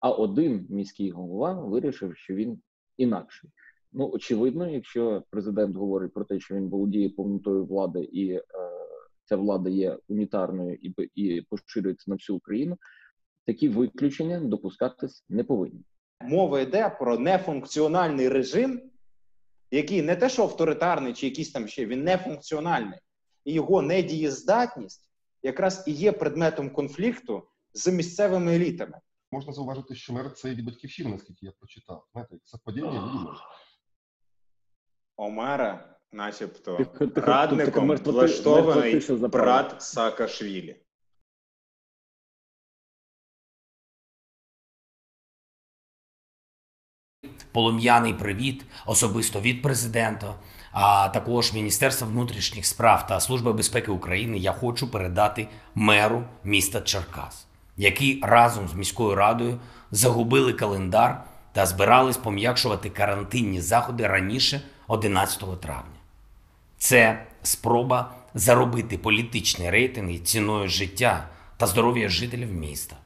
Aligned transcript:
а 0.00 0.10
один 0.10 0.66
міський 0.70 1.10
голова 1.10 1.52
вирішив, 1.52 2.16
що 2.16 2.34
він 2.34 2.60
інакший. 2.96 3.50
Ну 3.92 4.10
очевидно, 4.12 4.70
якщо 4.70 5.22
президент 5.30 5.76
говорить 5.76 6.14
про 6.14 6.24
те, 6.24 6.40
що 6.40 6.54
він 6.54 6.68
володіє 6.68 7.10
повнотою 7.10 7.66
влади, 7.66 8.00
і 8.00 8.32
е, 8.32 8.42
ця 9.24 9.36
влада 9.36 9.70
є 9.70 9.98
унітарною 10.08 10.78
і 10.82 10.94
і 11.14 11.40
поширюється 11.40 12.10
на 12.10 12.16
всю 12.16 12.36
Україну, 12.36 12.76
такі 13.46 13.68
виключення 13.68 14.40
допускатись 14.40 15.24
не 15.28 15.44
повинні. 15.44 15.84
Мова 16.20 16.60
йде 16.60 16.96
про 17.00 17.18
нефункціональний 17.18 18.28
режим, 18.28 18.82
який 19.70 20.02
не 20.02 20.16
те, 20.16 20.28
що 20.28 20.42
авторитарний, 20.42 21.12
чи 21.12 21.26
якийсь 21.26 21.52
там 21.52 21.68
ще 21.68 21.86
він 21.86 22.04
нефункціональний, 22.04 22.98
і 23.44 23.52
його 23.52 23.82
недієздатність 23.82 25.10
якраз 25.42 25.84
і 25.86 25.92
є 25.92 26.12
предметом 26.12 26.70
конфлікту 26.70 27.42
з 27.72 27.92
місцевими 27.92 28.54
елітами. 28.54 29.00
Можна 29.32 29.52
зауважити, 29.52 29.94
що 29.94 30.12
мер 30.12 30.32
це 30.32 30.50
від 30.50 30.64
батьківщини, 30.64 31.10
наскільки 31.10 31.46
я 31.46 31.52
прочитав. 31.52 32.06
Знаєте, 32.12 32.36
совпадіння 32.44 32.90
відомо. 32.90 33.34
Омера, 35.16 35.98
начебто, 36.12 36.76
Тихо, 36.76 37.06
тихо, 37.06 37.26
радником 37.26 37.96
влаштований 37.96 39.00
брат 39.18 39.82
Саакашвілі. 39.82 40.84
полум'яний 47.52 48.14
привіт 48.14 48.64
особисто 48.86 49.40
від 49.40 49.62
президента, 49.62 50.34
а 50.72 51.08
також 51.08 51.52
Міністерства 51.52 52.08
внутрішніх 52.08 52.66
справ 52.66 53.06
та 53.06 53.20
Служби 53.20 53.52
безпеки 53.52 53.90
України. 53.90 54.38
Я 54.38 54.52
хочу 54.52 54.90
передати 54.90 55.48
меру 55.74 56.24
міста 56.44 56.80
Черкас, 56.80 57.47
які 57.78 58.20
разом 58.22 58.68
з 58.68 58.74
міською 58.74 59.14
радою 59.14 59.58
загубили 59.90 60.52
календар 60.52 61.22
та 61.52 61.66
збирались 61.66 62.16
пом'якшувати 62.16 62.90
карантинні 62.90 63.60
заходи 63.60 64.06
раніше 64.06 64.60
11 64.88 65.60
травня. 65.60 65.98
Це 66.78 67.22
спроба 67.42 68.10
заробити 68.34 68.98
політичні 68.98 69.70
рейтинги 69.70 70.18
ціною 70.18 70.68
життя 70.68 71.28
та 71.56 71.66
здоров'я 71.66 72.08
жителів 72.08 72.52
міста. 72.52 72.96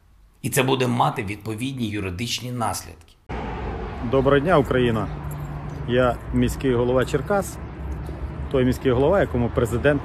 І 0.43 0.51
це 0.51 0.63
буде 0.63 0.87
мати 0.87 1.23
відповідні 1.23 1.89
юридичні 1.89 2.53
наслідки. 2.53 3.15
Доброго 4.11 4.39
дня, 4.39 4.59
Україна! 4.59 5.09
Я 5.89 6.17
міський 6.35 6.75
голова 6.75 7.05
Черкас, 7.05 7.57
той 8.51 8.65
міський 8.65 8.93
голова, 8.93 9.21
якому 9.21 9.51
президент 9.55 10.03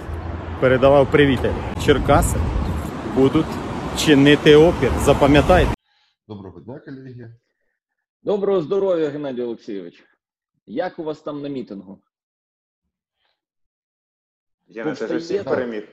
передавав 0.59 1.11
привіти. 1.11 1.53
Черкаси 1.85 2.37
будуть 3.15 3.45
чинити 3.97 4.55
опір. 4.55 4.91
Запам'ятайте. 4.99 5.73
Доброго 6.27 6.59
дня, 6.59 6.79
колеги. 6.79 7.35
Доброго 8.23 8.61
здоров'я, 8.61 9.09
Геннадій 9.09 9.41
Олексійович. 9.41 10.03
Як 10.65 10.99
у 10.99 11.03
вас 11.03 11.21
там 11.21 11.41
на 11.41 11.49
мітингу? 11.49 12.01
Я 14.67 14.85
на 14.85 14.95
те, 14.95 15.07
що 15.07 15.17
всіх 15.17 15.43
переміг. 15.43 15.87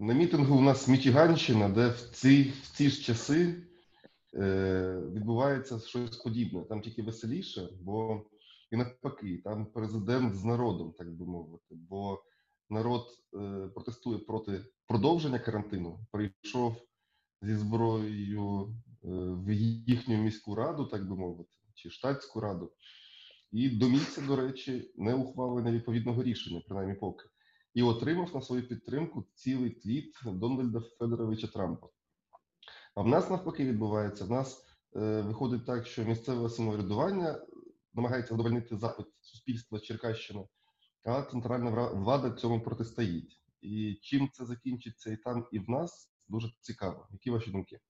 На 0.00 0.14
мітингу 0.14 0.58
у 0.58 0.60
нас 0.60 0.88
Мічиганщина, 0.88 1.68
де 1.68 1.88
в 1.88 2.00
ці, 2.00 2.42
в 2.42 2.76
ці 2.76 2.90
ж 2.90 3.02
часи 3.02 3.62
е, 4.34 5.00
відбувається 5.14 5.78
щось 5.78 6.16
подібне. 6.16 6.64
Там 6.68 6.80
тільки 6.80 7.02
веселіше, 7.02 7.68
бо 7.80 8.24
і 8.70 8.76
навпаки, 8.76 9.40
там 9.44 9.66
президент 9.66 10.34
з 10.34 10.44
народом, 10.44 10.94
так 10.98 11.10
би 11.10 11.26
мовити. 11.26 11.74
Бо 11.74 12.22
народ 12.70 13.06
е, 13.34 13.68
протестує 13.74 14.18
проти 14.18 14.64
продовження 14.86 15.38
карантину, 15.38 16.06
прийшов 16.12 16.76
зі 17.42 17.54
зброєю 17.54 18.62
е, 18.62 19.08
в 19.44 19.52
їхню 19.86 20.16
міську 20.16 20.54
раду, 20.54 20.84
так 20.84 21.08
би 21.08 21.16
мовити, 21.16 21.50
чи 21.74 21.90
штатську 21.90 22.40
раду, 22.40 22.72
і 23.52 23.68
домігся, 23.68 24.20
до 24.20 24.36
речі, 24.36 24.92
не 24.96 25.14
ухвалення 25.14 25.72
відповідного 25.72 26.22
рішення, 26.22 26.62
принаймні 26.66 26.94
поки, 26.94 27.28
і 27.74 27.82
отримав 27.82 28.34
на 28.34 28.42
свою 28.42 28.68
підтримку 28.68 29.24
цілий 29.34 29.70
твіт 29.70 30.14
Дональда 30.24 30.80
Федоровича 30.98 31.46
Трампа. 31.46 31.86
А 32.94 33.02
в 33.02 33.08
нас 33.08 33.30
навпаки 33.30 33.64
відбувається. 33.64 34.24
В 34.24 34.30
нас 34.30 34.64
е, 34.96 35.20
виходить 35.20 35.66
так, 35.66 35.86
що 35.86 36.04
місцеве 36.04 36.48
самоврядування 36.48 37.46
намагається 37.94 38.30
задовольнити 38.34 38.76
запит 38.76 39.06
суспільства 39.20 39.80
Черкащини, 39.80 40.48
а 41.06 41.22
центральна 41.22 41.70
влада 41.92 42.30
цьому 42.30 42.60
протистоїть. 42.60 43.40
І 43.62 43.98
чим 44.02 44.28
це 44.32 44.44
закінчиться 44.44 45.12
і 45.12 45.16
там, 45.16 45.46
і 45.52 45.58
в 45.58 45.70
нас 45.70 46.10
дуже 46.28 46.48
цікаво. 46.60 47.08
Які 47.12 47.30
ваші 47.30 47.50
думки? 47.50 47.80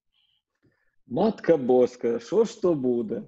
Матка 1.06 1.56
боска, 1.56 2.18
що 2.18 2.44
ж 2.44 2.62
то 2.62 2.74
буде? 2.74 3.22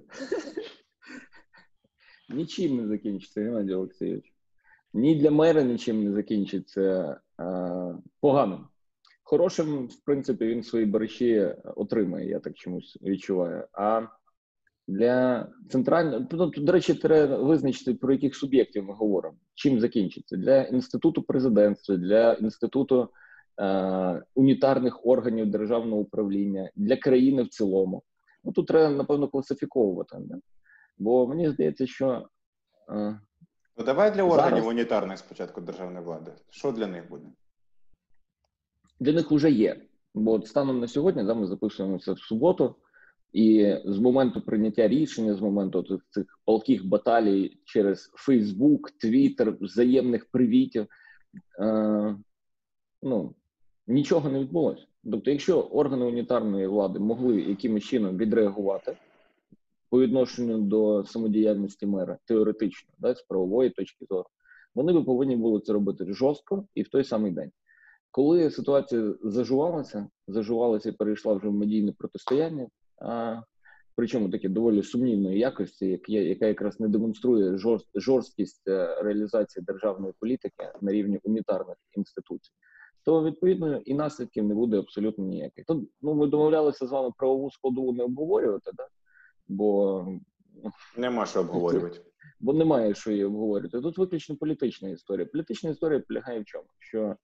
Нічим 2.29 2.77
не 2.77 2.87
закінчиться, 2.87 3.41
Геннадій 3.41 3.73
Олексійович. 3.73 4.33
Ні 4.93 5.15
для 5.15 5.31
мера 5.31 5.63
нічим 5.63 6.03
не 6.03 6.11
закінчиться 6.11 7.19
поганим. 8.19 8.67
Хорошим, 9.23 9.87
в 9.87 9.95
принципі, 10.05 10.47
він 10.47 10.63
свої 10.63 10.85
бариші 10.85 11.55
отримає, 11.75 12.29
я 12.29 12.39
так 12.39 12.55
чомусь 12.55 12.97
відчуваю. 13.01 13.67
А 13.73 14.07
для 14.89 15.47
центрального, 15.69 16.25
ну, 16.31 16.49
тут, 16.49 16.65
до 16.65 16.71
речі, 16.71 16.93
треба 16.93 17.37
визначити, 17.37 17.93
про 17.93 18.13
яких 18.13 18.35
суб'єктів 18.35 18.83
ми 18.83 18.93
говоримо. 18.93 19.37
Чим 19.55 19.79
закінчиться? 19.79 20.37
Для 20.37 20.61
інституту 20.61 21.23
президентства, 21.23 21.95
для 21.97 22.33
інституту 22.33 23.09
е, 23.61 24.23
унітарних 24.35 25.05
органів 25.05 25.51
державного 25.51 26.01
управління, 26.01 26.71
для 26.75 26.97
країни 26.97 27.43
в 27.43 27.49
цілому. 27.49 28.03
Ну 28.43 28.51
тут 28.51 28.67
треба, 28.67 28.89
напевно, 28.89 29.27
класифіковувати. 29.27 30.17
Не? 30.17 30.39
Бо 30.97 31.27
мені 31.27 31.49
здається, 31.49 31.87
що 31.87 32.27
е, 32.91 33.19
Ну 33.77 33.85
давай 33.85 34.11
для 34.11 34.29
Зараз- 34.29 34.33
органів 34.33 34.67
унітарних 34.67 35.17
спочатку 35.17 35.61
державної 35.61 36.05
влади. 36.05 36.31
Що 36.49 36.71
для 36.71 36.87
них 36.87 37.09
буде? 37.09 37.25
для 38.99 39.13
них 39.13 39.31
вже 39.31 39.51
є. 39.51 39.81
Бо 40.13 40.41
станом 40.41 40.79
на 40.79 40.87
сьогодні, 40.87 41.23
да, 41.23 41.33
ми 41.33 41.47
записуємося 41.47 42.13
в 42.13 42.19
суботу, 42.19 42.75
і 43.33 43.75
з 43.85 43.99
моменту 43.99 44.41
прийняття 44.41 44.87
рішення, 44.87 45.33
з 45.35 45.41
моменту 45.41 45.99
цих, 46.09 46.39
палких 46.45 46.85
баталій 46.85 47.57
через 47.65 48.11
Фейсбук, 48.13 48.91
Твіттер, 48.91 49.57
взаємних 49.61 50.25
привітів, 50.25 50.87
е, 51.59 52.15
ну, 53.03 53.35
нічого 53.87 54.29
не 54.29 54.39
відбулося. 54.39 54.85
Тобто, 55.11 55.31
якщо 55.31 55.61
органи 55.61 56.05
унітарної 56.05 56.67
влади 56.67 56.99
могли 56.99 57.41
якимось 57.41 57.83
чином 57.83 58.17
відреагувати 58.17 58.97
по 59.89 60.01
відношенню 60.01 60.57
до 60.57 61.03
самодіяльності 61.05 61.85
мера, 61.85 62.17
теоретично, 62.25 62.93
да, 62.97 63.15
з 63.15 63.21
правової 63.21 63.69
точки 63.69 64.05
зору, 64.05 64.25
вони 64.75 64.93
би 64.93 65.03
повинні 65.03 65.35
були 65.35 65.59
це 65.59 65.73
робити 65.73 66.13
жорстко 66.13 66.65
і 66.75 66.81
в 66.81 66.89
той 66.89 67.03
самий 67.03 67.31
день. 67.31 67.51
Коли 68.11 68.49
ситуація 68.49 69.13
зажувалася, 69.23 70.07
зажувалася 70.27 70.89
і 70.89 70.91
перейшла 70.91 71.33
вже 71.33 71.47
в 71.47 71.53
медійне 71.53 71.91
протистояння, 71.91 72.67
причому 73.95 74.29
таке 74.29 74.49
доволі 74.49 74.83
сумнівної 74.83 75.39
якості, 75.39 76.01
яка 76.07 76.45
якраз 76.45 76.79
не 76.79 76.87
демонструє 76.87 77.57
жорсткість 77.95 78.67
е, 78.67 79.01
реалізації 79.03 79.65
державної 79.65 80.13
політики 80.19 80.71
на 80.81 80.91
рівні 80.91 81.19
унітарних 81.23 81.77
інституцій, 81.97 82.51
то 83.03 83.23
відповідно 83.23 83.77
і 83.77 83.93
наслідків 83.93 84.43
не 84.43 84.55
буде 84.55 84.79
абсолютно 84.79 85.25
ніяких. 85.25 85.65
Тут 85.65 85.89
ну 86.01 86.13
ми 86.13 86.27
домовлялися 86.27 86.87
з 86.87 86.91
вами 86.91 87.11
правову 87.17 87.51
складову 87.51 87.93
не 87.93 88.03
обговорювати, 88.03 88.71
да? 88.73 88.87
бо 89.47 90.05
Нема 90.97 91.25
що 91.25 91.39
обговорювати. 91.39 92.01
бо 92.39 92.53
немає 92.53 92.95
що 92.95 93.11
її 93.11 93.23
обговорювати. 93.23 93.81
Тут 93.81 93.97
виключно 93.97 94.35
політична 94.35 94.89
історія. 94.89 95.25
Політична 95.25 95.69
історія 95.69 95.99
полягає 96.07 96.39
в 96.39 96.45
чому? 96.45 96.67
Що 96.79 97.15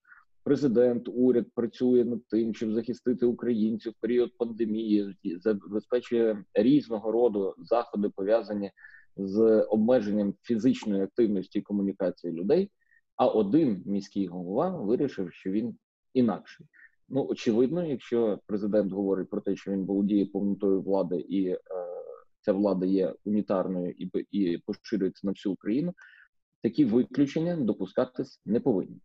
президент, 0.45 1.07
уряд 1.07 1.45
працює 1.55 2.05
над 2.05 2.27
тим, 2.27 2.53
щоб 2.53 2.73
захистити 2.73 3.25
українців 3.25 3.91
в 3.91 4.01
період 4.01 4.37
пандемії, 4.37 5.15
забезпечує 5.39 6.43
різного 6.53 7.11
роду 7.11 7.55
заходи 7.57 8.09
пов'язані 8.09 8.71
з 9.17 9.61
обмеженням 9.61 10.33
фізичної 10.41 11.03
активності 11.03 11.59
і 11.59 11.61
комунікації 11.61 12.33
людей. 12.33 12.71
А 13.15 13.27
один 13.27 13.83
міський 13.85 14.27
голова 14.27 14.69
вирішив, 14.69 15.33
що 15.33 15.51
він 15.51 15.77
інакший. 16.13 16.65
Ну 17.09 17.27
очевидно, 17.29 17.85
якщо 17.85 18.39
президент 18.45 18.91
говорить 18.91 19.29
про 19.29 19.41
те, 19.41 19.55
що 19.55 19.71
він 19.71 19.85
володіє 19.85 20.25
повнотою 20.25 20.81
влади, 20.81 21.19
і 21.19 21.47
е, 21.47 21.59
ця 22.41 22.53
влада 22.53 22.85
є 22.85 23.13
унітарною 23.25 23.91
і, 23.91 24.09
і 24.31 24.57
поширюється 24.57 25.27
на 25.27 25.31
всю 25.31 25.53
Україну, 25.53 25.93
такі 26.61 26.85
виключення 26.85 27.55
допускатись 27.55 28.41
не 28.45 28.59
повинні. 28.59 29.01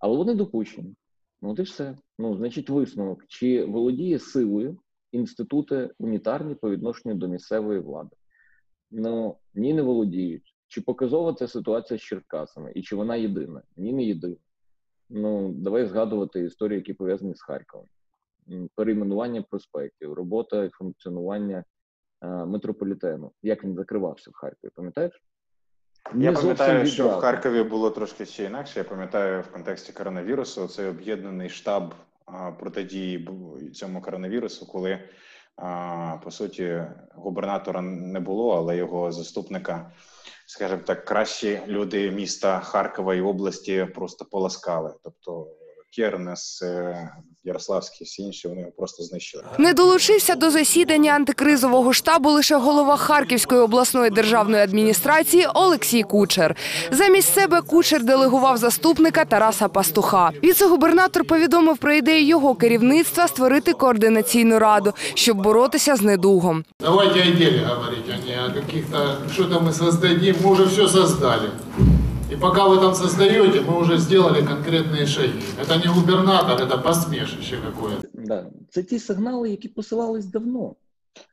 Але 0.00 0.16
вони 0.16 0.34
допущені. 0.34 0.94
Ну, 1.42 1.54
і 1.58 1.62
все. 1.62 1.96
Ну, 2.18 2.36
значить, 2.36 2.70
висновок, 2.70 3.24
чи 3.28 3.64
володіє 3.64 4.18
силою 4.18 4.78
інститути 5.12 5.90
унітарні 5.98 6.54
по 6.54 6.70
відношенню 6.70 7.14
до 7.14 7.28
місцевої 7.28 7.80
влади? 7.80 8.16
Ну 8.90 9.36
ні, 9.54 9.74
не 9.74 9.82
володіють. 9.82 10.54
Чи 10.68 10.80
показова 10.80 11.34
ця 11.34 11.48
ситуація 11.48 11.98
з 11.98 12.02
Черкасами, 12.02 12.72
і 12.74 12.82
чи 12.82 12.96
вона 12.96 13.16
єдина? 13.16 13.62
Ні, 13.76 13.92
не 13.92 14.04
єдина. 14.04 14.36
Ну, 15.08 15.52
давай 15.52 15.86
згадувати 15.86 16.44
історії, 16.44 16.78
які 16.78 16.94
пов'язані 16.94 17.34
з 17.34 17.42
Харковом. 17.42 17.86
перейменування 18.74 19.42
проспектів, 19.42 20.12
робота 20.12 20.64
і 20.64 20.70
функціонування 20.70 21.64
е, 22.22 22.26
метрополітену. 22.28 23.32
Як 23.42 23.64
він 23.64 23.74
закривався 23.74 24.30
в 24.30 24.34
Харкові, 24.34 24.70
пам'ятаєш? 24.74 25.22
Я 26.14 26.32
пам'ятаю, 26.32 26.86
що 26.86 27.08
в. 27.08 27.20
Харкові 27.20 27.62
було 27.62 27.90
трошки 27.90 28.26
ще 28.26 28.44
інакше. 28.44 28.78
Я 28.78 28.84
пам'ятаю 28.84 29.42
в 29.42 29.52
контексті 29.52 29.92
коронавірусу 29.92 30.66
цей 30.66 30.86
об'єднаний 30.86 31.48
штаб 31.48 31.94
протидії 32.58 33.28
цьому 33.74 34.02
коронавірусу, 34.02 34.66
коли 34.66 34.98
по 36.24 36.30
суті 36.30 36.84
губернатора 37.14 37.82
не 37.82 38.20
було, 38.20 38.56
але 38.56 38.76
його 38.76 39.12
заступника, 39.12 39.92
скажімо 40.46 40.82
так, 40.86 41.04
кращі 41.04 41.60
люди 41.66 42.10
міста 42.10 42.60
Харкова 42.60 43.14
і 43.14 43.20
області 43.20 43.88
просто 43.94 44.24
поласкали. 44.24 44.94
Тобто 45.02 45.48
Кернес, 45.96 46.62
е, 46.62 47.10
Ярославський, 47.44 48.04
всі 48.06 48.22
інші 48.22 48.48
вони 48.48 48.60
його 48.60 48.72
просто 48.72 49.02
знищили. 49.02 49.44
Не 49.58 49.72
долучився 49.72 50.34
до 50.34 50.50
засідання 50.50 51.12
антикризового 51.12 51.92
штабу 51.92 52.30
лише 52.30 52.56
голова 52.56 52.96
Харківської 52.96 53.60
обласної 53.60 54.10
державної 54.10 54.62
адміністрації 54.62 55.46
Олексій 55.54 56.02
Кучер. 56.02 56.56
Замість 56.90 57.34
себе 57.34 57.60
Кучер 57.62 58.04
делегував 58.04 58.56
заступника 58.56 59.24
Тараса 59.24 59.68
Пастуха. 59.68 60.30
Віце-губернатор 60.44 61.24
повідомив 61.24 61.78
про 61.78 61.92
ідею 61.92 62.26
його 62.26 62.54
керівництва 62.54 63.28
створити 63.28 63.72
координаційну 63.72 64.58
раду, 64.58 64.92
щоб 65.14 65.42
боротися 65.42 65.96
з 65.96 66.02
недугом. 66.02 66.64
Давайте 66.80 67.20
о 67.20 67.38
деле 67.38 67.66
говорить, 67.66 68.04
а 68.14 68.26
не 68.26 68.46
о 68.46 68.54
каких-то, 68.54 69.16
что-то 69.32 69.60
мы 69.60 69.72
создадим, 69.72 70.36
мы 70.44 70.50
уже 70.50 70.64
все 70.66 70.88
создали. 70.88 71.50
И 72.31 72.35
пока 72.35 72.67
вы 72.67 72.77
там 72.77 72.95
создаете, 72.95 73.61
мы 73.61 73.79
уже 73.79 73.97
сделали 73.97 74.41
конкретные 74.41 75.05
шаги. 75.05 75.41
Это 75.61 75.77
не 75.77 75.87
губернатор, 75.93 76.61
это 76.61 76.77
посмешище 76.77 77.57
какое-то. 77.57 78.07
Да. 78.13 78.45
Це 78.69 78.83
ті 78.83 78.99
сигнали, 78.99 79.49
які 79.49 79.67
посилались 79.67 80.25
давно. 80.25 80.75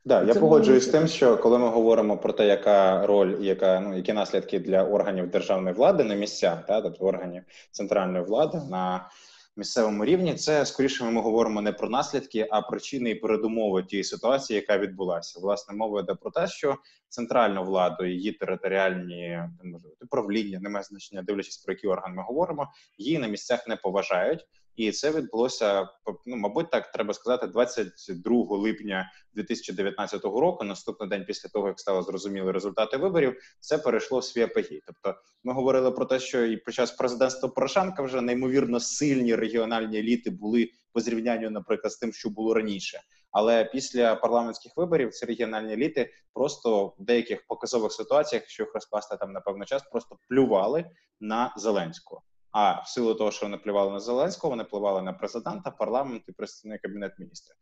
Да, 0.05 0.23
я 0.23 0.33
Це 0.33 0.39
погоджуюсь 0.39 0.83
з 0.83 0.87
велике. 0.87 0.99
тим, 0.99 1.15
що 1.15 1.37
коли 1.37 1.57
ми 1.57 1.69
говоримо 1.69 2.17
про 2.17 2.33
те, 2.33 2.47
яка 2.47 3.07
роль, 3.07 3.35
і 3.41 3.45
яка 3.45 3.79
ну 3.79 3.95
які 3.95 4.13
наслідки 4.13 4.59
для 4.59 4.83
органів 4.83 5.29
державної 5.29 5.75
влади 5.75 6.03
на 6.03 6.15
місцях, 6.15 6.65
та 6.65 6.81
тобто 6.81 7.05
органів 7.05 7.43
центральної 7.71 8.23
влади 8.23 8.61
на 8.69 9.09
місцевому 9.58 10.04
рівні, 10.04 10.34
це 10.34 10.66
скоріше 10.66 11.04
ми 11.04 11.20
говоримо 11.20 11.62
не 11.62 11.72
про 11.72 11.90
наслідки, 11.90 12.48
а 12.50 12.62
причини 12.62 13.10
і 13.10 13.14
передумови 13.14 13.82
тієї 13.82 14.04
ситуації, 14.04 14.56
яка 14.56 14.78
відбулася. 14.78 15.40
Власне, 15.40 15.74
мова 15.74 16.00
йде 16.00 16.14
про 16.14 16.30
те, 16.30 16.46
що 16.46 16.76
центральну 17.08 17.64
владу, 17.64 18.04
її 18.04 18.32
територіальні 18.32 19.42
там, 19.58 19.80
управління, 20.02 20.60
немає 20.60 20.84
значення, 20.84 21.22
дивлячись 21.22 21.56
про 21.56 21.74
який 21.74 21.90
орган 21.90 22.14
ми 22.14 22.22
говоримо, 22.22 22.68
її 22.98 23.18
на 23.18 23.26
місцях 23.26 23.68
не 23.68 23.76
поважають. 23.76 24.46
І 24.78 24.92
це 24.92 25.10
відбулося 25.10 25.88
ну, 26.26 26.36
мабуть, 26.36 26.70
так 26.70 26.92
треба 26.92 27.14
сказати, 27.14 27.46
22 27.46 28.56
липня 28.56 29.12
2019 29.34 30.24
року. 30.24 30.64
Наступний 30.64 31.08
день 31.08 31.24
після 31.26 31.48
того, 31.48 31.68
як 31.68 31.80
стало 31.80 32.02
зрозуміли 32.02 32.52
результати 32.52 32.96
виборів, 32.96 33.36
це 33.60 33.78
перейшло 33.78 34.18
в 34.18 34.24
свій. 34.24 34.48
Тобто, 34.86 35.20
ми 35.44 35.52
говорили 35.52 35.90
про 35.90 36.04
те, 36.04 36.20
що 36.20 36.44
і 36.44 36.56
під 36.56 36.74
час 36.74 36.90
президентства 36.90 37.48
Порошенка 37.48 38.02
вже 38.02 38.20
неймовірно 38.20 38.80
сильні 38.80 39.34
регіональні 39.34 39.98
еліти 39.98 40.30
були 40.30 40.70
по 40.92 41.00
зрівнянню, 41.00 41.50
наприклад, 41.50 41.92
з 41.92 41.96
тим, 41.96 42.12
що 42.12 42.30
було 42.30 42.54
раніше. 42.54 43.00
Але 43.30 43.64
після 43.64 44.16
парламентських 44.16 44.72
виборів 44.76 45.10
ці 45.10 45.26
регіональні 45.26 45.72
еліти 45.72 46.10
просто 46.34 46.86
в 46.98 47.04
деяких 47.04 47.46
показових 47.46 47.92
ситуаціях, 47.92 48.42
якщо 48.42 48.62
їх 48.62 48.74
розкласти 48.74 49.16
там 49.16 49.32
на 49.32 49.40
певний 49.40 49.66
час, 49.66 49.82
просто 49.90 50.18
плювали 50.28 50.84
на 51.20 51.54
Зеленського. 51.56 52.22
А 52.52 52.80
в 52.80 52.88
силу 52.88 53.14
того, 53.14 53.30
що 53.30 53.46
вони 53.46 53.58
плювали 53.58 53.92
на 53.92 54.00
Зеленського, 54.00 54.50
вони 54.50 54.64
плювали 54.64 55.02
на 55.02 55.12
президента, 55.12 55.70
парламент 55.70 56.22
і 56.28 56.32
представник 56.32 56.82
кабінет 56.82 57.18
міністрів. 57.18 57.56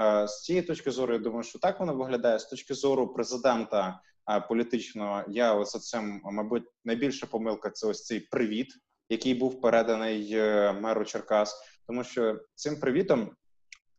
Е, 0.00 0.28
З 0.28 0.42
цієї 0.42 0.62
точки 0.64 0.90
зору, 0.90 1.12
я 1.12 1.18
думаю, 1.18 1.42
що 1.42 1.58
так 1.58 1.80
воно 1.80 1.94
виглядає. 1.94 2.38
З 2.38 2.44
точки 2.44 2.74
зору 2.74 3.14
президента 3.14 4.00
е, 4.30 4.40
політичного, 4.40 5.24
я 5.28 5.54
ось 5.54 5.88
цим, 5.88 6.20
мабуть, 6.24 6.64
найбільша 6.84 7.26
помилка 7.26 7.70
це 7.70 7.86
ось 7.86 8.04
цей 8.04 8.20
привіт, 8.20 8.68
який 9.08 9.34
був 9.34 9.60
переданий 9.60 10.32
е, 10.32 10.72
меру 10.72 11.04
Черкас, 11.04 11.62
тому 11.86 12.04
що 12.04 12.40
цим 12.54 12.80
привітом 12.80 13.30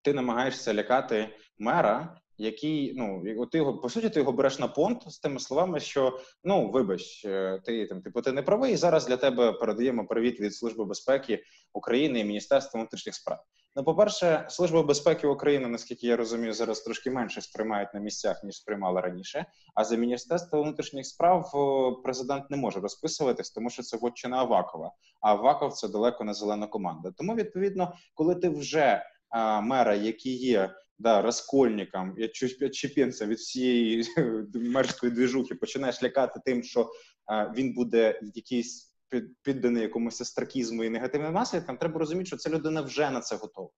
ти 0.01 0.13
намагаєшся 0.13 0.73
лякати 0.73 1.35
мера, 1.57 2.17
який 2.44 2.94
ну 2.98 3.45
ти 3.45 3.57
його 3.57 3.78
по 3.78 3.90
суті 3.90 4.10
ти 4.10 4.19
його 4.19 4.31
береш 4.31 4.60
на 4.60 4.68
понт 4.68 5.12
з 5.12 5.19
тими 5.19 5.40
словами, 5.40 5.80
що 5.80 6.19
ну 6.44 6.72
вибач, 6.72 7.25
е, 7.25 7.62
ти 7.66 7.88
там 7.88 8.01
типу 8.01 8.22
ти 8.22 8.31
не 8.31 8.42
правий. 8.42 8.74
і 8.74 8.78
Зараз 8.78 9.07
для 9.07 9.18
тебе 9.18 9.54
передаємо 9.54 10.07
привіт 10.07 10.40
від 10.40 10.56
Служби 10.56 10.86
безпеки 10.86 11.44
України 11.74 12.19
і 12.19 12.24
Міністерства 12.24 12.80
внутрішніх 12.80 13.16
справ. 13.16 13.40
Ну, 13.75 13.84
по-перше, 13.84 14.45
Служба 14.50 14.84
безпеки 14.84 15.28
України, 15.28 15.68
наскільки 15.68 16.07
я 16.07 16.18
розумію, 16.18 16.54
зараз 16.54 16.81
трошки 16.81 17.12
менше 17.12 17.42
сприймають 17.42 17.94
на 17.94 18.00
місцях 18.00 18.44
ніж 18.44 18.56
сприймали 18.56 19.01
раніше. 19.01 19.45
А 19.75 19.84
за 19.84 19.95
міністерство 19.95 20.63
внутрішніх 20.63 21.06
справ 21.06 21.51
президент 22.04 22.50
не 22.50 22.57
може 22.57 22.80
розписуватись, 22.80 23.51
тому 23.51 23.69
що 23.69 23.84
це 23.84 23.98
вотчина 23.98 24.38
Авакова. 24.38 24.92
А 25.22 25.31
Аваков 25.31 25.74
це 25.74 25.88
далеко 25.88 26.24
не 26.24 26.34
зелена 26.34 26.68
команда. 26.68 27.12
Тому 27.18 27.36
відповідно, 27.36 27.94
коли 28.13 28.36
ти 28.36 28.50
вже 28.50 29.04
а, 29.30 29.62
мера, 29.62 29.95
який 29.95 30.38
є 30.38 30.69
да, 31.00 31.22
розкольником, 31.22 32.16
я 32.18 32.30
чіпенця 32.69 33.25
від 33.25 33.38
всієї 33.38 34.06
мерської 34.54 35.12
двіжухи, 35.12 35.56
починаєш 35.56 36.04
лякати 36.04 36.40
тим, 36.45 36.63
що 36.63 36.92
а, 37.25 37.54
він 37.54 37.74
буде 37.74 38.19
якийсь 38.36 38.95
під- 39.10 39.38
підданий 39.42 39.81
якомусь 39.81 40.22
астракізму 40.22 40.84
і 40.84 40.90
негативним 40.90 41.34
наслідкам, 41.34 41.78
треба 41.78 42.00
розуміти, 42.00 42.25
що 42.25 42.38
ця 42.38 42.50
людина 42.50 42.81
вже 42.81 43.10
на 43.10 43.19
це 43.19 43.36
готова. 43.36 43.69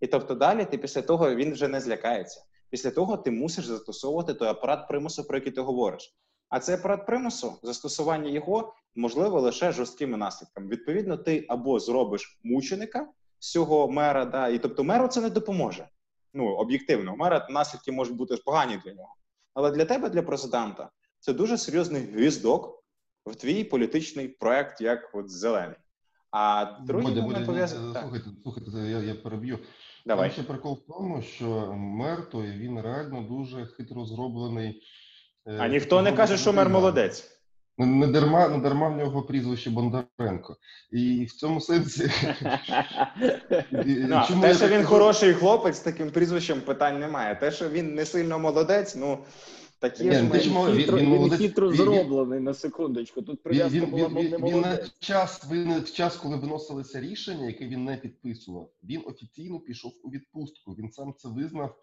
І 0.00 0.06
тобто 0.06 0.34
далі 0.34 0.64
ти 0.64 0.78
після 0.78 1.02
того 1.02 1.34
він 1.34 1.52
вже 1.52 1.68
не 1.68 1.80
злякається. 1.80 2.40
Після 2.70 2.90
того 2.90 3.16
ти 3.16 3.30
мусиш 3.30 3.64
застосовувати 3.64 4.34
той 4.34 4.48
апарат 4.48 4.88
примусу, 4.88 5.24
про 5.24 5.36
який 5.36 5.52
ти 5.52 5.60
говориш. 5.60 6.16
А 6.48 6.60
цей 6.60 6.74
апарат 6.74 7.06
примусу, 7.06 7.58
застосування 7.62 8.30
його 8.30 8.74
можливо 8.94 9.40
лише 9.40 9.72
жорсткими 9.72 10.16
наслідками. 10.16 10.68
Відповідно, 10.68 11.16
ти 11.16 11.46
або 11.48 11.78
зробиш 11.78 12.38
мученика 12.44 13.08
з 13.38 13.50
цього 13.50 13.88
мера, 13.88 14.24
да, 14.24 14.48
і 14.48 14.58
тобто 14.58 14.84
меру 14.84 15.08
це 15.08 15.20
не 15.20 15.30
допоможе. 15.30 15.88
Ну 16.36 16.46
об'єктивно, 16.46 17.16
мера 17.16 17.46
наслідки 17.50 17.92
можуть 17.92 18.16
бути 18.16 18.36
погані 18.36 18.80
для 18.84 18.92
нього. 18.94 19.14
Але 19.54 19.70
для 19.70 19.84
тебе, 19.84 20.08
для 20.08 20.22
президента, 20.22 20.90
це 21.20 21.32
дуже 21.32 21.58
серйозний 21.58 22.02
гвіздок 22.02 22.84
в 23.26 23.34
твій 23.34 23.64
політичний 23.64 24.28
проект, 24.28 24.80
як 24.80 25.10
от 25.14 25.30
зелений. 25.30 25.76
А 26.30 26.64
другий 26.86 27.08
Бодя, 27.08 27.20
момент 27.20 27.38
Бодя, 27.38 27.46
пов'язаний. 27.46 27.94
Слухайте, 28.00 28.30
слухайте, 28.42 28.70
я, 28.70 28.98
я 28.98 29.14
переб'ю. 29.14 29.58
Давай. 30.06 30.28
Там 30.28 30.34
ще 30.34 30.42
прикол 30.52 30.74
в 30.74 30.92
тому, 30.92 31.22
що 31.22 31.74
мер 31.76 32.30
той 32.30 32.50
він 32.50 32.80
реально 32.80 33.22
дуже 33.22 33.66
хитро 33.66 34.04
зроблений. 34.04 34.82
е, 35.46 35.56
А 35.60 35.68
ніхто 35.68 36.02
не 36.02 36.12
каже, 36.12 36.38
що 36.38 36.52
мер 36.52 36.68
молодець. 36.68 37.35
Не, 37.78 37.86
не 37.86 38.06
дарма, 38.06 38.48
не 38.48 38.58
дарма 38.58 38.88
в 38.88 38.96
нього 38.96 39.22
прізвище 39.22 39.70
Бондаренко. 39.70 40.56
І 40.90 41.24
в 41.24 41.32
цьому 41.32 41.60
сенсі 41.60 42.10
Ну, 43.70 44.22
чому 44.28 44.42
те, 44.42 44.50
що 44.54 44.60
так 44.60 44.70
він 44.70 44.84
хороший 44.84 45.32
хлопець 45.34 45.76
з 45.76 45.80
таким 45.80 46.10
прізвищем, 46.10 46.60
питань 46.60 47.00
немає. 47.00 47.34
Те, 47.34 47.50
що 47.50 47.68
він 47.68 47.94
не 47.94 48.04
сильно 48.04 48.38
молодець, 48.38 48.96
ну 48.96 49.18
такі 49.78 50.12
ж 50.12 50.22
ну, 50.22 50.30
він- 50.30 50.76
хитро, 50.76 50.96
він 50.98 51.04
він, 51.04 51.08
молодець. 51.08 51.38
хитро 51.38 51.68
Він- 51.70 51.76
він- 51.76 51.84
зроблений 51.84 52.40
на 52.40 52.54
секундочку. 52.54 53.22
Тут 53.22 53.42
прив'язка 53.42 53.78
він, 53.78 53.90
була 53.90 54.08
він 54.08 54.60
на 54.60 54.78
час, 55.00 55.46
він 55.50 55.80
в 55.80 55.92
час, 55.92 56.16
коли 56.16 56.36
виносилися 56.36 57.00
рішення, 57.00 57.46
яке 57.46 57.66
він 57.66 57.84
не 57.84 57.96
підписував, 57.96 58.70
він 58.84 59.02
офіційно 59.06 59.60
пішов 59.60 59.92
у 60.04 60.10
відпустку. 60.10 60.72
Він 60.72 60.90
сам 60.92 61.14
це 61.18 61.28
визнав 61.28 61.76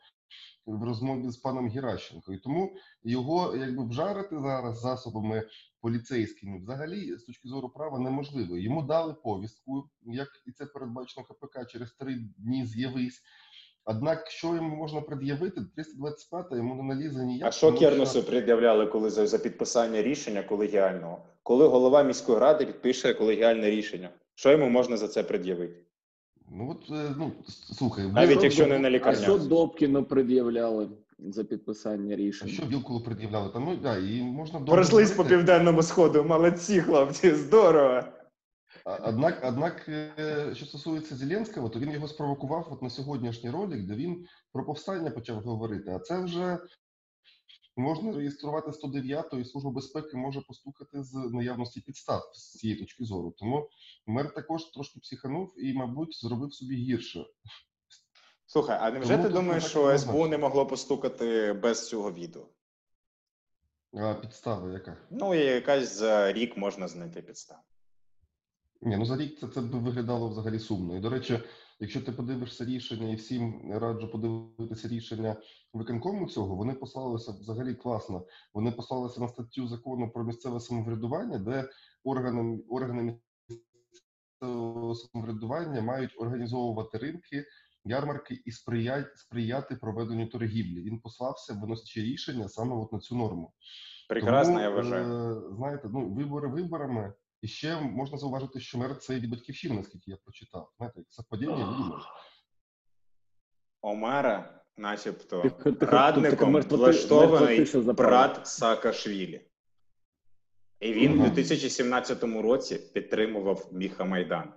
в 0.65 0.83
розмові 0.83 1.29
з 1.29 1.37
паном 1.37 1.69
Геращенко. 1.69 2.33
І 2.33 2.37
тому 2.37 2.71
його 3.03 3.55
якби 3.55 3.87
вжарити 3.87 4.35
зараз 4.41 4.79
засобами 4.81 5.43
поліцейськими 5.83 6.59
взагалі 6.59 7.17
з 7.17 7.23
точки 7.23 7.47
зору 7.47 7.69
права 7.69 7.99
неможливо. 7.99 8.57
Йому 8.57 8.81
дали 8.81 9.13
повістку, 9.13 9.89
як 10.05 10.27
і 10.45 10.51
це 10.51 10.65
передбачено 10.65 11.25
КПК, 11.25 11.67
через 11.71 11.91
три 11.91 12.15
дні 12.37 12.65
з'явись. 12.65 13.21
Однак, 13.85 14.27
що 14.29 14.55
йому 14.55 14.75
можна 14.75 15.01
пред'явити, 15.01 15.61
325 15.75 16.51
йому 16.51 16.75
не 16.75 16.83
налізе 16.83 17.25
ніяк. 17.25 17.47
А 17.47 17.51
що 17.51 17.73
Кернесу 17.73 18.23
пред'являли, 18.23 18.87
коли 18.87 19.09
за, 19.09 19.27
за 19.27 19.39
підписання 19.39 20.01
рішення 20.01 20.43
колегіального? 20.43 21.25
Коли 21.43 21.67
голова 21.67 22.03
міської 22.03 22.39
ради 22.39 22.65
підпише 22.65 23.13
колегіальне 23.13 23.69
рішення? 23.69 24.09
Що 24.35 24.51
йому 24.51 24.69
можна 24.69 24.97
за 24.97 25.07
це 25.07 25.23
пред'явити? 25.23 25.85
Ну 26.51 26.71
от 26.71 26.91
е, 26.91 27.15
ну 27.17 27.31
слухай, 27.77 28.07
Навіть 28.07 28.43
якщо 28.43 28.67
не 28.67 28.79
на 28.79 28.99
А 29.03 29.15
що. 29.15 29.37
Добкіну 29.37 30.03
пред'являли 30.03 30.89
за 31.31 31.43
підписання 31.43 32.13
А 32.13 32.17
рішення? 32.17 32.53
що 32.53 32.65
Вілкулу 32.65 33.01
пред'являли? 33.01 33.49
Там 33.49 33.63
ну 33.63 33.75
да, 33.75 33.97
і 33.97 34.23
можна 34.23 34.59
довго 34.59 34.73
Пройшлись 34.73 35.11
по 35.11 35.25
південному 35.25 35.83
сходу. 35.83 36.23
Молодці, 36.23 36.81
хлопці, 36.81 37.31
здорово. 37.35 38.03
Однак, 38.85 39.41
однак, 39.43 39.89
е, 39.89 40.51
що 40.55 40.65
стосується 40.65 41.15
Зеленського, 41.15 41.69
то 41.69 41.79
він 41.79 41.91
його 41.91 42.07
спровокував 42.07 42.67
от 42.71 42.81
на 42.81 42.89
сьогоднішній 42.89 43.49
ролик, 43.49 43.85
де 43.87 43.95
він 43.95 44.25
про 44.53 44.65
повстання 44.65 45.11
почав 45.11 45.41
говорити. 45.41 45.91
А 45.91 45.99
це 45.99 46.23
вже 46.23 46.59
можна 47.77 48.11
реєструвати 48.11 48.73
109 48.73 49.33
і 49.33 49.45
Служба 49.45 49.71
безпеки 49.71 50.17
може 50.17 50.41
постукати 50.41 51.03
з 51.03 51.13
наявності 51.13 51.81
підстав 51.81 52.21
з 52.33 52.51
цієї 52.51 52.79
точки 52.79 53.05
зору. 53.05 53.33
Тому 53.37 53.69
мер 54.07 54.33
також 54.33 54.65
трошки 54.65 54.99
психанув 54.99 55.53
і, 55.57 55.73
мабуть, 55.73 56.19
зробив 56.21 56.53
собі 56.53 56.75
гірше. 56.75 57.25
Слухай, 58.53 58.77
а 58.81 58.91
невже 58.91 59.09
Тому 59.09 59.23
ти 59.23 59.29
думаєш, 59.29 59.65
що. 59.65 59.97
СБУ 59.97 60.27
не 60.27 60.37
могло 60.37 60.65
постукати 60.65 61.53
без 61.53 61.89
цього 61.89 62.11
відео? 62.11 62.47
А 63.93 64.13
підстава 64.13 64.71
яка? 64.71 64.97
Ну, 65.09 65.33
і 65.33 65.45
якась 65.45 65.97
за 65.97 66.33
рік 66.33 66.57
можна 66.57 66.87
знайти 66.87 67.21
підставу. 67.21 67.61
Ні, 68.81 68.97
ну 68.97 69.05
за 69.05 69.17
рік 69.17 69.39
це, 69.39 69.47
це 69.47 69.61
б 69.61 69.71
виглядало 69.71 70.29
взагалі 70.29 70.59
сумно. 70.59 70.97
І 70.97 70.99
до 70.99 71.09
речі, 71.09 71.39
якщо 71.79 72.01
ти 72.01 72.11
подивишся 72.11 72.65
рішення, 72.65 73.09
і 73.11 73.15
всім 73.15 73.71
раджу 73.73 74.09
подивитися 74.11 74.87
рішення 74.87 75.35
виконкому 75.73 76.27
цього, 76.27 76.55
вони 76.55 76.73
послалися 76.73 77.31
взагалі 77.31 77.75
класно. 77.75 78.25
Вони 78.53 78.71
послалися 78.71 79.21
на 79.21 79.27
статтю 79.27 79.67
закону 79.67 80.09
про 80.09 80.23
місцеве 80.23 80.59
самоврядування, 80.59 81.37
де 81.37 81.69
органи, 82.03 82.59
органи 82.69 83.19
місцевого 84.43 84.95
самоврядування 84.95 85.81
мають 85.81 86.15
організовувати 86.17 86.97
ринки, 86.97 87.45
ярмарки 87.85 88.41
і 88.45 88.51
сприяти, 88.51 89.09
сприяти 89.15 89.75
проведенню 89.75 90.27
торгівлі. 90.27 90.81
Він 90.81 90.99
послався, 90.99 91.53
виносячи 91.53 92.01
рішення 92.01 92.49
саме 92.49 92.75
от 92.75 92.93
на 92.93 92.99
цю 92.99 93.15
норму. 93.15 93.53
Прекрасно, 94.09 94.53
Тому, 94.53 94.63
я 94.63 94.69
вважаю. 94.69 95.05
Е, 95.05 95.55
знаєте, 95.57 95.89
ну 95.93 96.09
вибори 96.13 96.47
виборами. 96.47 97.13
І 97.41 97.47
ще 97.47 97.81
можна 97.81 98.17
зауважити, 98.17 98.59
що 98.59 98.77
мер 98.77 98.97
це 98.97 99.15
від 99.15 99.29
батьківщини, 99.29 99.75
наскільки 99.75 100.11
я 100.11 100.17
прочитав. 100.23 100.71
Знаєте, 100.77 100.99
як 100.99 101.07
совпадіння 101.09 101.55
видимо. 101.55 101.99
Омера, 103.81 104.61
начебто, 104.77 105.41
Тихо, 105.41 105.71
тихо, 105.71 105.91
радником 105.91 106.51
мертва 106.51 106.77
ти- 106.77 106.83
влаштований 106.83 107.65
брат 107.83 108.47
Саакашвілі. 108.47 109.41
І 110.79 110.93
він 110.93 111.11
у 111.19 111.21
Ага. 111.21 111.29
2017 111.29 112.41
році 112.41 112.79
підтримував 112.93 113.69
Міха 113.71 114.05
Майдан. 114.05 114.53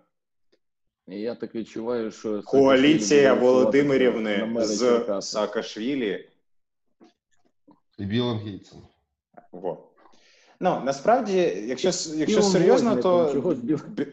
І 1.09 1.21
я 1.21 1.35
так 1.35 1.55
відчуваю, 1.55 2.11
що 2.11 2.43
Коаліція 2.43 3.35
Володимирівни 3.35 4.53
з. 4.65 5.05
Саакашвілі. 5.21 6.29
І 7.99 8.05
Білим 8.05 8.39
Гейтсом. 8.39 8.83
Во. 9.53 9.89
Ну, 10.61 10.83
насправді, 10.85 11.37
якщо, 11.67 11.89
с- 11.89 12.17
якщо 12.17 12.43
серйозно, 12.43 12.97
то 12.97 13.33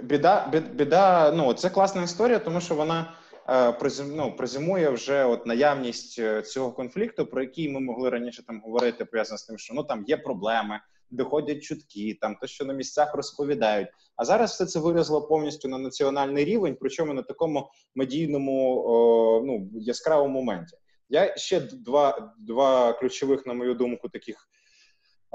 біда, 0.04 0.50
бі- 0.52 0.60
біда, 0.60 1.32
ну 1.32 1.54
це 1.54 1.70
класна 1.70 2.04
історія, 2.04 2.40
тому 2.40 2.62
що 2.62 2.76
вона 2.76 3.14
е, 3.50 3.74
ну, 4.08 4.36
презюмує 4.38 4.90
вже 4.90 5.26
от 5.26 5.46
наявність 5.46 6.20
е, 6.20 6.42
цього 6.42 6.72
конфлікту, 6.72 7.26
про 7.26 7.42
який 7.42 7.70
ми 7.70 7.80
могли 7.80 8.10
раніше 8.10 8.46
там 8.46 8.62
говорити, 8.66 9.06
пов'язано 9.06 9.38
з 9.38 9.44
тим, 9.44 9.58
що 9.58 9.74
ну 9.74 9.84
там 9.84 10.04
є 10.08 10.18
проблеми, 10.18 10.80
доходять 11.14 11.64
чутки, 11.64 12.18
там 12.22 12.36
те, 12.36 12.48
що 12.48 12.66
на 12.66 12.74
місцях 12.74 13.16
розповідають. 13.16 13.88
А 14.16 14.26
зараз 14.26 14.52
все 14.52 14.66
це 14.66 14.80
вилізло 14.80 15.22
повністю 15.28 15.68
на 15.68 15.78
національний 15.78 16.46
рівень, 16.46 16.78
причому 16.80 17.14
на 17.14 17.22
такому 17.22 17.70
медійному 17.96 18.84
о, 18.88 19.42
ну 19.46 19.70
яскравому 19.74 20.42
моменті. 20.42 20.78
Я 21.10 21.38
ще 21.38 21.60
два, 21.60 22.34
два 22.38 22.94
ключових, 22.94 23.46
на 23.46 23.54
мою 23.54 23.74
думку, 23.74 24.10
таких 24.10 24.50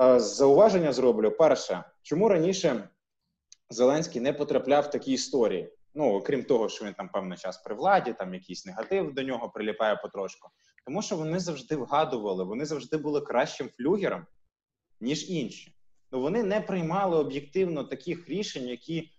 е, 0.02 0.20
зауваження 0.20 0.92
зроблю. 0.92 1.30
Перше, 1.30 1.84
чому 2.02 2.28
раніше 2.28 2.88
Зеленський 3.70 4.20
не 4.20 4.32
потрапляв 4.32 4.84
в 4.84 4.90
такі 4.90 5.12
історії. 5.12 5.72
Ну, 5.94 6.14
окрім 6.14 6.44
того, 6.44 6.68
що 6.68 6.84
він 6.84 6.94
там 6.94 7.08
певний 7.08 7.38
час 7.38 7.58
при 7.58 7.74
владі, 7.74 8.14
там 8.18 8.34
якийсь 8.34 8.66
негатив 8.66 9.14
до 9.14 9.22
нього 9.22 9.48
приліпає 9.48 9.96
потрошку. 9.96 10.48
Тому 10.86 11.02
що 11.02 11.16
вони 11.16 11.38
завжди 11.38 11.76
вгадували, 11.76 12.44
вони 12.44 12.64
завжди 12.64 12.96
були 12.96 13.20
кращим 13.20 13.70
флюгером, 13.76 14.26
ніж 15.00 15.30
інші. 15.30 15.74
Ну 16.12 16.20
вони 16.20 16.42
не 16.42 16.60
приймали 16.60 17.16
об'єктивно 17.16 17.84
таких 17.84 18.28
рішень, 18.28 18.68
які 18.68 19.10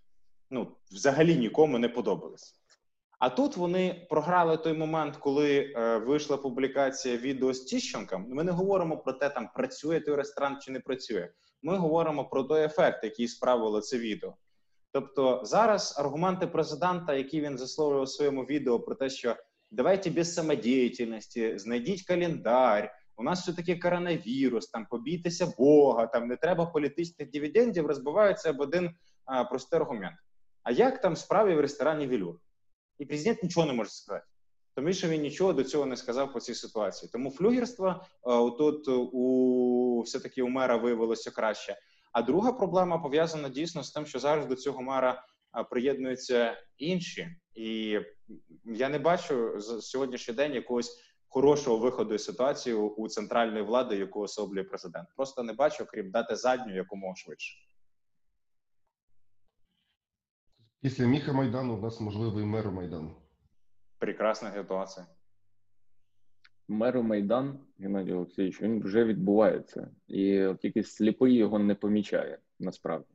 ну, 0.50 0.76
взагалі 0.92 1.36
нікому 1.36 1.80
не 1.80 1.90
подобались. 1.90 2.56
А 3.20 3.30
тут 3.30 3.58
вони 3.58 4.08
програли 4.10 4.58
той 4.58 4.74
момент, 4.74 5.18
коли 5.18 5.74
е, 5.76 5.98
вийшла 5.98 6.38
публікація 6.38 7.18
відео 7.18 7.54
з 7.54 7.60
Тіщенком. 7.62 8.26
Ми 8.30 8.44
не 8.44 8.52
говоримо 8.52 8.98
про 8.98 9.14
те, 9.14 9.30
там 9.30 9.50
працює 9.56 10.00
той 10.00 10.16
ресторан 10.16 10.58
чи 10.62 10.72
не 10.72 10.80
працює. 10.80 11.30
Ми 11.62 11.78
говоримо 11.78 12.26
про 12.26 12.44
той 12.44 12.64
ефект, 12.64 13.04
який 13.04 13.28
справило 13.28 13.82
це 13.82 13.98
відео. 13.98 14.36
Тобто 14.92 15.42
зараз 15.44 15.96
аргументи 16.00 16.48
президента, 16.48 17.14
які 17.14 17.42
він 17.42 17.58
засловлював 17.58 18.04
у 18.04 18.08
своєму 18.08 18.44
відео, 18.44 18.80
про 18.80 18.96
те, 18.96 19.10
що 19.10 19.36
давайте 19.72 20.10
без 20.10 20.34
самодіяльності, 20.34 21.58
знайдіть 21.58 22.06
календар. 22.06 22.94
У 23.20 23.24
нас 23.24 23.42
все 23.42 23.54
таки 23.54 23.76
коронавірус, 23.76 24.68
там 24.68 24.86
побійтеся 24.86 25.54
Бога, 25.58 26.08
там 26.08 26.28
не 26.28 26.36
треба 26.36 26.66
політичних 26.66 27.32
дивідендів, 27.32 27.88
розбиваються 27.88 28.50
об 28.50 28.60
один 28.60 28.96
а, 29.26 29.44
простий 29.44 29.80
аргумент. 29.80 30.16
А 30.64 30.72
як 30.72 31.02
там 31.02 31.16
справи 31.16 31.56
в 31.56 31.60
ресторані 31.60 32.08
Вілюр? 32.08 32.36
І 32.98 33.06
президент 33.06 33.44
нічого 33.44 33.66
не 33.68 33.74
може 33.74 33.90
сказати. 33.90 34.26
Тому 34.76 34.94
що 34.94 35.08
він 35.08 35.22
нічого 35.22 35.54
до 35.54 35.64
цього 35.64 35.86
не 35.86 35.98
сказав 35.98 36.34
по 36.34 36.40
цій 36.40 36.56
ситуації. 36.56 37.10
Тому 37.14 37.32
флюгерство 37.32 37.88
е, 37.88 38.02
тут 38.58 38.88
у 38.88 40.02
все-таки 40.06 40.42
у 40.42 40.48
мера 40.48 40.78
виявилося 40.78 41.32
краще. 41.32 41.78
А 42.12 42.22
друга 42.22 42.52
проблема 42.52 42.98
пов'язана 42.98 43.50
дійсно 43.50 43.84
з 43.84 43.92
тим, 43.92 44.06
що 44.06 44.20
зараз 44.20 44.46
до 44.46 44.56
цього 44.56 44.82
мера 44.82 45.24
приєднуються 45.70 46.58
інші, 46.78 47.28
і 47.56 48.00
я 48.66 48.90
не 48.90 49.00
бачу 49.00 49.60
за 49.60 49.82
сьогоднішній 49.82 50.34
день 50.34 50.54
якогось 50.54 51.09
хорошого 51.30 51.78
виходу 51.78 52.14
із 52.14 52.24
ситуації 52.24 52.76
у- 52.76 53.08
центральної 53.08 53.64
влади, 53.64 53.98
яку 53.98 54.20
особлює 54.20 54.64
президент. 54.64 55.08
Просто 55.16 55.44
не 55.44 55.54
бачу, 55.54 55.86
крім 55.90 56.12
дати 56.12 56.36
задню 56.36 56.76
якомога 56.76 57.16
швидше. 57.16 57.58
Після 60.82 61.06
Міха 61.06 61.34
Майдану 61.34 61.78
у 61.78 61.82
нас 61.82 62.00
можливий 62.02 62.46
мер 62.46 62.72
Майдану. 62.72 63.16
Прекрасна 63.98 64.52
ситуація. 64.54 65.06
меру 66.68 67.04
Майдан 67.04 67.60
Геннадій 67.80 68.14
Олексійович, 68.14 68.62
він 68.62 68.84
вже 68.84 69.04
відбувається, 69.06 69.92
і 70.08 70.42
от 70.44 70.64
якийсь 70.66 70.92
сліпий 70.92 71.34
його 71.36 71.60
не 71.60 71.76
помічає 71.76 72.40
насправді. 72.60 73.08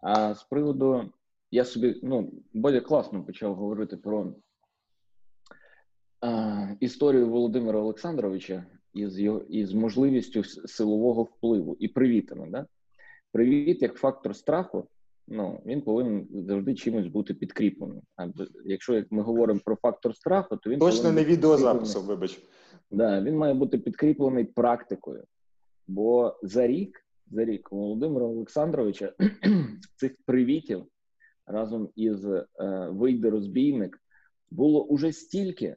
А 0.00 0.34
з 0.34 0.44
приводу, 0.44 1.12
я 1.50 1.64
собі 1.64 2.00
ну, 2.02 2.32
Бодя 2.52 2.80
класно 2.80 3.24
почав 3.24 3.54
говорити 3.54 3.96
про 3.96 4.34
історію 6.80 7.28
Володимира 7.28 7.78
Олександровича 7.78 8.66
із 8.94 9.20
його 9.20 9.40
із 9.40 9.72
можливістю 9.72 10.44
силового 10.44 11.22
впливу 11.22 11.76
і 11.80 11.88
привітами. 11.88 12.48
Да? 12.50 12.66
Привіт 13.32 13.82
як 13.82 13.94
фактор 13.94 14.36
страху. 14.36 14.88
Ну 15.28 15.62
він 15.66 15.82
повинен 15.82 16.28
завжди 16.48 16.74
чимось 16.74 17.06
бути 17.06 17.34
підкріпленим. 17.34 18.02
А 18.16 18.28
якщо 18.64 18.94
як 18.94 19.12
ми 19.12 19.22
говоримо 19.22 19.60
про 19.64 19.76
фактор 19.76 20.16
страху, 20.16 20.56
то 20.56 20.70
він 20.70 20.78
Точно 20.78 21.12
не 21.12 21.20
бути 21.20 21.32
відеозапису, 21.32 22.02
вибач. 22.02 22.40
Да, 22.90 23.22
він 23.22 23.36
має 23.36 23.54
бути 23.54 23.78
підкріплений 23.78 24.44
практикою. 24.44 25.24
Бо 25.86 26.36
за 26.42 26.66
рік, 26.66 27.06
за 27.30 27.44
рік 27.44 27.72
Володимира 27.72 28.26
Олександровича 28.26 29.12
цих 29.96 30.16
привітів 30.26 30.84
разом 31.46 31.88
із 31.96 32.24
е, 32.24 32.46
вийде 32.90 33.30
розбійник 33.30 34.00
було 34.50 34.84
уже 34.84 35.12
стільки, 35.12 35.76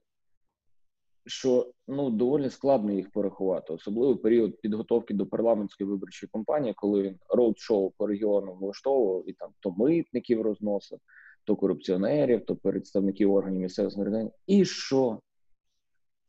що 1.30 1.72
ну 1.88 2.10
доволі 2.10 2.50
складно 2.50 2.92
їх 2.92 3.12
порахувати, 3.12 3.74
особливо 3.74 4.18
період 4.18 4.62
підготовки 4.62 5.14
до 5.14 5.26
парламентської 5.26 5.90
виборчої 5.90 6.30
кампанії, 6.34 6.74
коли 6.78 7.02
він 7.02 7.16
роуд-шоу 7.30 7.92
по 7.98 8.08
регіону 8.08 8.54
влаштовував 8.54 9.30
і 9.30 9.34
там 9.34 9.50
то 9.60 9.72
митників 9.72 10.42
розносив, 10.42 11.00
то 11.44 11.56
корупціонерів, 11.56 12.46
то 12.46 12.56
представників 12.56 13.34
органів 13.34 13.62
місцевого 13.62 13.92
самоврядування. 13.92 14.32
І 14.48 14.66
що? 14.66 15.20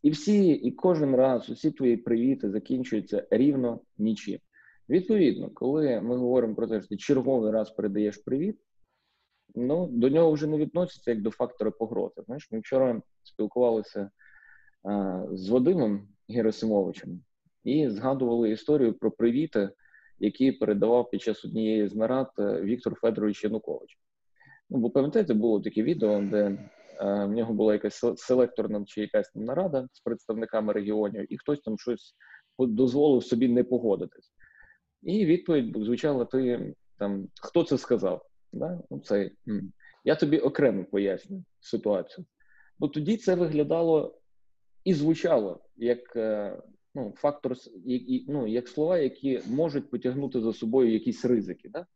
І 0.02 0.10
всі, 0.10 0.48
і 0.48 0.72
кожен 0.72 1.16
раз 1.16 1.50
усі 1.50 1.70
твої 1.70 1.96
привіти 1.96 2.50
закінчуються 2.50 3.26
рівно 3.30 3.80
нічим. 3.98 4.38
Відповідно, 4.88 5.50
коли 5.50 6.00
ми 6.00 6.16
говоримо 6.16 6.54
про 6.54 6.66
те, 6.66 6.80
що 6.80 6.88
ти 6.88 6.96
черговий 6.96 7.52
раз 7.52 7.70
передаєш 7.70 8.16
привіт, 8.16 8.56
ну 9.54 9.86
до 9.86 10.08
нього 10.08 10.32
вже 10.32 10.46
не 10.46 10.58
відноситься 10.58 11.10
як 11.10 11.22
до 11.22 11.30
фактора 11.30 11.70
погрози. 11.70 12.22
Знаєш, 12.26 12.48
ми 12.50 12.58
вчора 12.58 13.02
спілкувалися 13.22 14.10
з 15.32 15.48
Вадимом 15.48 16.08
Герасимовичем 16.28 17.22
і 17.64 17.88
згадували 17.88 18.50
історію 18.50 18.92
про 18.92 19.10
привіти, 19.10 19.70
які 20.18 20.52
передавав 20.52 21.10
під 21.10 21.22
час 21.22 21.44
однієї 21.44 21.88
з 21.88 21.94
нарад 21.94 22.30
е, 22.38 22.60
Віктор 22.62 22.94
Федорович 22.94 23.44
Янукович. 23.44 23.98
Ну, 24.70 24.78
бо 24.78 24.90
пам'ятаєте, 24.90 25.34
було 25.34 25.60
таке 25.60 25.82
відео, 25.82 26.20
де 26.22 26.44
е, 26.46 26.58
в 27.24 27.30
нього 27.30 27.54
була 27.54 27.72
якась 27.72 28.02
селекторна 28.16 28.84
чи 28.86 29.00
якась 29.00 29.30
там 29.30 29.44
нарада 29.44 29.88
з 29.92 30.00
представниками 30.00 30.72
регіонів, 30.72 31.32
і 31.32 31.38
хтось 31.38 31.60
там 31.60 31.78
щось 31.78 32.14
дозволив 32.58 33.24
собі 33.24 33.48
не 33.48 33.64
погодитись. 33.64 34.32
І 35.02 35.26
відповідь 35.26 35.84
звучала: 35.84 36.24
ти 36.24 36.74
там 36.98 37.28
хто 37.40 37.64
це 37.64 37.78
сказав? 37.78 38.26
Да? 38.52 38.80
Ну, 38.90 39.00
цей. 39.00 39.32
м. 39.48 39.72
Я 40.04 40.14
тобі 40.14 40.38
окремо 40.38 40.84
поясню 40.84 41.44
ситуацію. 41.60 42.26
Бо 42.78 42.88
тоді 42.88 43.16
це 43.16 43.34
виглядало 43.34 44.19
і 44.84 44.94
звучало 44.94 45.60
як 45.76 46.16
е, 46.16 46.56
ну, 46.94 47.12
фактор, 47.16 47.56
ну, 48.28 48.46
як 48.46 48.68
слова, 48.68 48.98
які 48.98 49.40
можуть 49.50 49.90
потягнути 49.90 50.40
за 50.40 50.52
собою 50.52 50.92
якісь 50.92 51.24
ризики. 51.24 51.68
Да? 51.68 51.86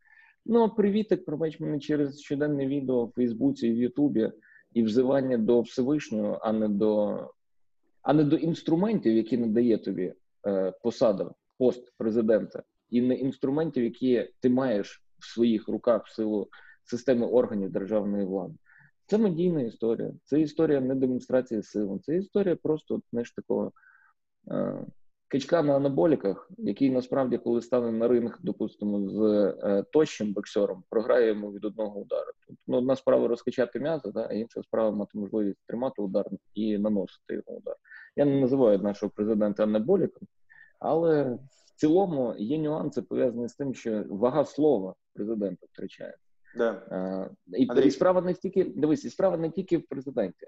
Ну, 0.47 0.69
привітик, 0.69 1.25
пробач 1.25 1.61
мене 1.61 1.81
через 1.81 2.21
щоденне 2.21 2.67
відео 2.67 3.05
в 3.05 3.13
Фейсбуці 3.13 3.69
і 3.69 3.73
в 3.73 3.77
Ютубі. 3.77 4.33
і 4.75 4.83
взивання 4.83 5.39
до 5.39 5.61
Всевишнього, 5.61 6.39
а 6.43 6.53
не 6.53 6.69
до, 6.69 7.19
а 8.03 8.13
не 8.13 8.25
до 8.25 8.37
інструментів, 8.37 9.17
які 9.17 9.39
надає 9.39 9.79
тобі 9.79 10.15
е, 10.47 10.73
посада, 10.83 11.31
пост 11.59 11.93
президента, 11.97 12.63
і 12.91 13.01
не 13.01 13.15
інструментів, 13.15 13.85
які 13.85 14.31
ти 14.41 14.49
маєш 14.49 15.05
в 15.19 15.27
своїх 15.27 15.69
руках 15.69 16.07
в 16.07 16.15
силу 16.15 16.49
системи 16.85 17.27
органів 17.27 17.71
державної 17.71 18.25
влади. 18.25 18.55
Це 19.07 19.19
медійна 19.19 19.63
історія. 19.63 20.13
Це 20.25 20.41
історія 20.41 20.81
не 20.81 20.95
демонстрації 20.95 21.63
сили. 21.63 21.99
Це 21.99 22.17
історія 22.17 22.57
просто 22.57 23.01
знаєш, 23.11 23.33
такого 23.35 23.73
е, 24.51 24.87
качка 25.29 25.63
на 25.63 25.77
анаболіках, 25.77 26.51
який 26.59 26.91
насправді, 26.91 27.39
коли 27.39 27.63
стане 27.63 27.93
на 27.93 28.09
ринг, 28.09 28.39
допустимо, 28.43 29.09
з 29.09 29.21
е, 29.63 29.85
тощим 29.93 30.33
боксером, 30.33 30.85
програє 30.91 31.29
йому 31.29 31.53
від 31.53 31.65
одного 31.65 32.01
удару. 32.01 32.33
Тут, 32.49 32.59
ну, 32.67 32.77
одна 32.77 32.97
справа 32.97 33.29
розкачати 33.29 33.81
м'ясо, 33.81 34.13
да, 34.13 34.27
а 34.31 34.33
інша 34.33 34.63
справа 34.63 34.97
мати 34.97 35.19
можливість 35.19 35.67
тримати 35.67 36.03
удар 36.03 36.27
і 36.55 36.79
наносити 36.79 37.35
його 37.35 37.59
удар. 37.59 37.77
Я 38.17 38.25
не 38.25 38.41
називаю 38.41 38.79
нашого 38.79 39.13
президента 39.17 39.63
анаболіком, 39.63 40.29
але 40.81 41.25
в 41.25 41.81
цілому 41.81 42.35
є 42.39 42.59
нюанси 42.59 43.03
пов'язані 43.03 43.49
з 43.49 43.55
тим, 43.55 43.75
що 43.75 44.05
вага 44.09 44.45
слова 44.45 44.95
президента 45.15 45.67
втрачає. 45.73 46.17
Да. 46.57 46.83
Е, 46.91 47.57
І, 47.59 47.67
Андрій. 47.71 47.87
і 47.87 47.91
справа 47.91 48.21
не 48.21 48.35
стільки 48.35 48.65
дивись, 48.65 49.05
і 49.05 49.11
справа 49.11 49.37
не 49.37 49.51
тільки 49.51 49.79
в 49.79 49.83
президенті. 49.83 50.47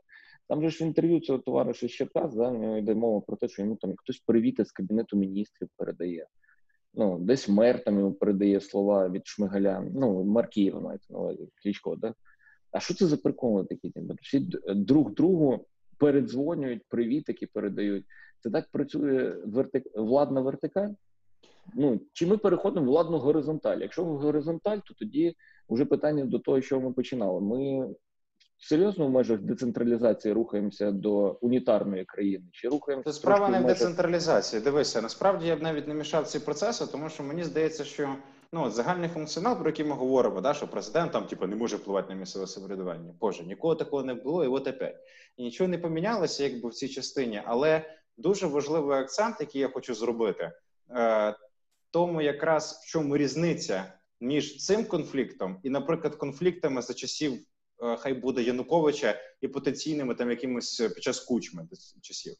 Там 0.48 0.62
же 0.62 0.70
ж 0.70 0.84
в 0.84 0.86
інтерв'ю 0.86 1.20
цього 1.20 1.38
товариша 1.38 1.88
Щеркас, 1.88 2.34
да, 2.34 2.78
йде 2.78 2.94
мова 2.94 3.20
про 3.20 3.36
те, 3.36 3.48
що 3.48 3.62
йому 3.62 3.76
там 3.76 3.94
хтось 3.96 4.18
привіти 4.18 4.64
з 4.64 4.72
кабінету 4.72 5.16
міністрів 5.16 5.68
передає. 5.76 6.26
Ну, 6.94 7.18
десь 7.18 7.48
мер 7.48 7.84
там 7.84 7.98
йому 7.98 8.12
передає 8.12 8.60
слова 8.60 9.08
від 9.08 9.26
Шмигаля. 9.26 9.84
Ну, 9.94 10.24
мер 10.24 10.48
Києва 10.48 10.80
мається 10.80 11.12
на 11.12 11.18
увазі, 11.18 11.48
Кличко, 11.62 11.96
да? 11.96 12.14
А 12.70 12.80
що 12.80 12.94
це 12.94 13.06
за 13.06 13.16
приколи 13.16 13.64
такі? 13.64 13.92
Всі 14.22 14.48
друг 14.68 15.14
другу 15.14 15.66
передзвонюють, 15.98 16.82
привітики 16.88 17.46
передають. 17.46 18.04
Це 18.40 18.50
так 18.50 18.68
працює 18.72 19.36
вертик... 19.46 19.86
владна 19.94 20.40
вертикаль? 20.40 20.90
Ну, 21.74 22.00
чи 22.12 22.26
ми 22.26 22.36
переходимо 22.36 22.86
в 22.86 22.88
владну 22.88 23.18
горизонталь? 23.18 23.78
Якщо 23.78 24.04
в 24.04 24.18
горизонталь, 24.18 24.78
то 24.78 24.94
тоді 24.94 25.36
вже 25.68 25.84
питання 25.84 26.24
до 26.24 26.38
того, 26.38 26.60
що 26.60 26.80
ми 26.80 26.92
починали. 26.92 27.40
Ми 27.40 27.88
серйозно 28.58 29.06
в 29.06 29.10
межах 29.10 29.40
децентралізації 29.40 30.34
рухаємося 30.34 30.90
до 30.90 31.38
унітарної 31.40 32.04
країни? 32.04 32.44
Чи 32.52 32.68
рухаємося 32.68 33.10
Це 33.10 33.16
справа 33.16 33.48
не 33.48 33.58
в 33.58 33.62
межах- 33.62 33.66
децентралізації. 33.66 34.62
Дивися, 34.62 35.02
насправді 35.02 35.46
я 35.46 35.56
б 35.56 35.62
навіть 35.62 35.88
не 35.88 35.94
мішав 35.94 36.26
ці 36.26 36.40
процеси, 36.40 36.86
тому 36.86 37.08
що 37.08 37.22
мені 37.22 37.44
здається, 37.44 37.84
що 37.84 38.14
ну 38.52 38.64
от 38.64 38.72
загальний 38.72 39.08
функціонал, 39.08 39.58
про 39.58 39.68
який 39.68 39.84
ми 39.84 39.94
говоримо, 39.94 40.40
да, 40.40 40.54
що 40.54 40.68
президент 40.68 41.12
там 41.12 41.26
типу, 41.26 41.46
не 41.46 41.56
може 41.56 41.76
впливати 41.76 42.08
на 42.14 42.20
місцеве 42.20 42.46
самоврядування. 42.46 43.14
Боже, 43.20 43.44
нікого 43.44 43.74
такого 43.74 44.02
не 44.02 44.14
було, 44.14 44.44
і 44.44 44.48
от 44.48 44.68
опять. 44.68 44.96
І 45.36 45.42
нічого 45.42 45.68
не 45.68 45.78
помінялося, 45.78 46.44
якби 46.44 46.68
в 46.68 46.74
цій 46.74 46.88
частині, 46.88 47.42
але 47.44 47.82
дуже 48.16 48.46
важливий 48.46 48.98
акцент, 48.98 49.36
який 49.40 49.60
я 49.60 49.68
хочу 49.68 49.94
зробити, 49.94 50.52
е, 50.90 51.34
тому 51.90 52.22
якраз 52.22 52.82
в 52.82 52.90
чому 52.90 53.16
різниця 53.16 53.92
між 54.20 54.64
цим 54.64 54.84
конфліктом 54.84 55.60
і, 55.62 55.70
наприклад, 55.70 56.16
конфліктами 56.16 56.82
за 56.82 56.94
часів. 56.94 57.32
е, 57.82 57.96
Хай 57.96 58.14
буде 58.14 58.42
Януковича 58.42 59.14
і 59.40 59.48
потенційними 59.48 60.14
там 60.14 60.30
якимось 60.30 60.80
е, 60.80 60.88
під 60.88 61.02
час 61.02 61.20
кучми 61.20 61.68
часів. 62.02 62.34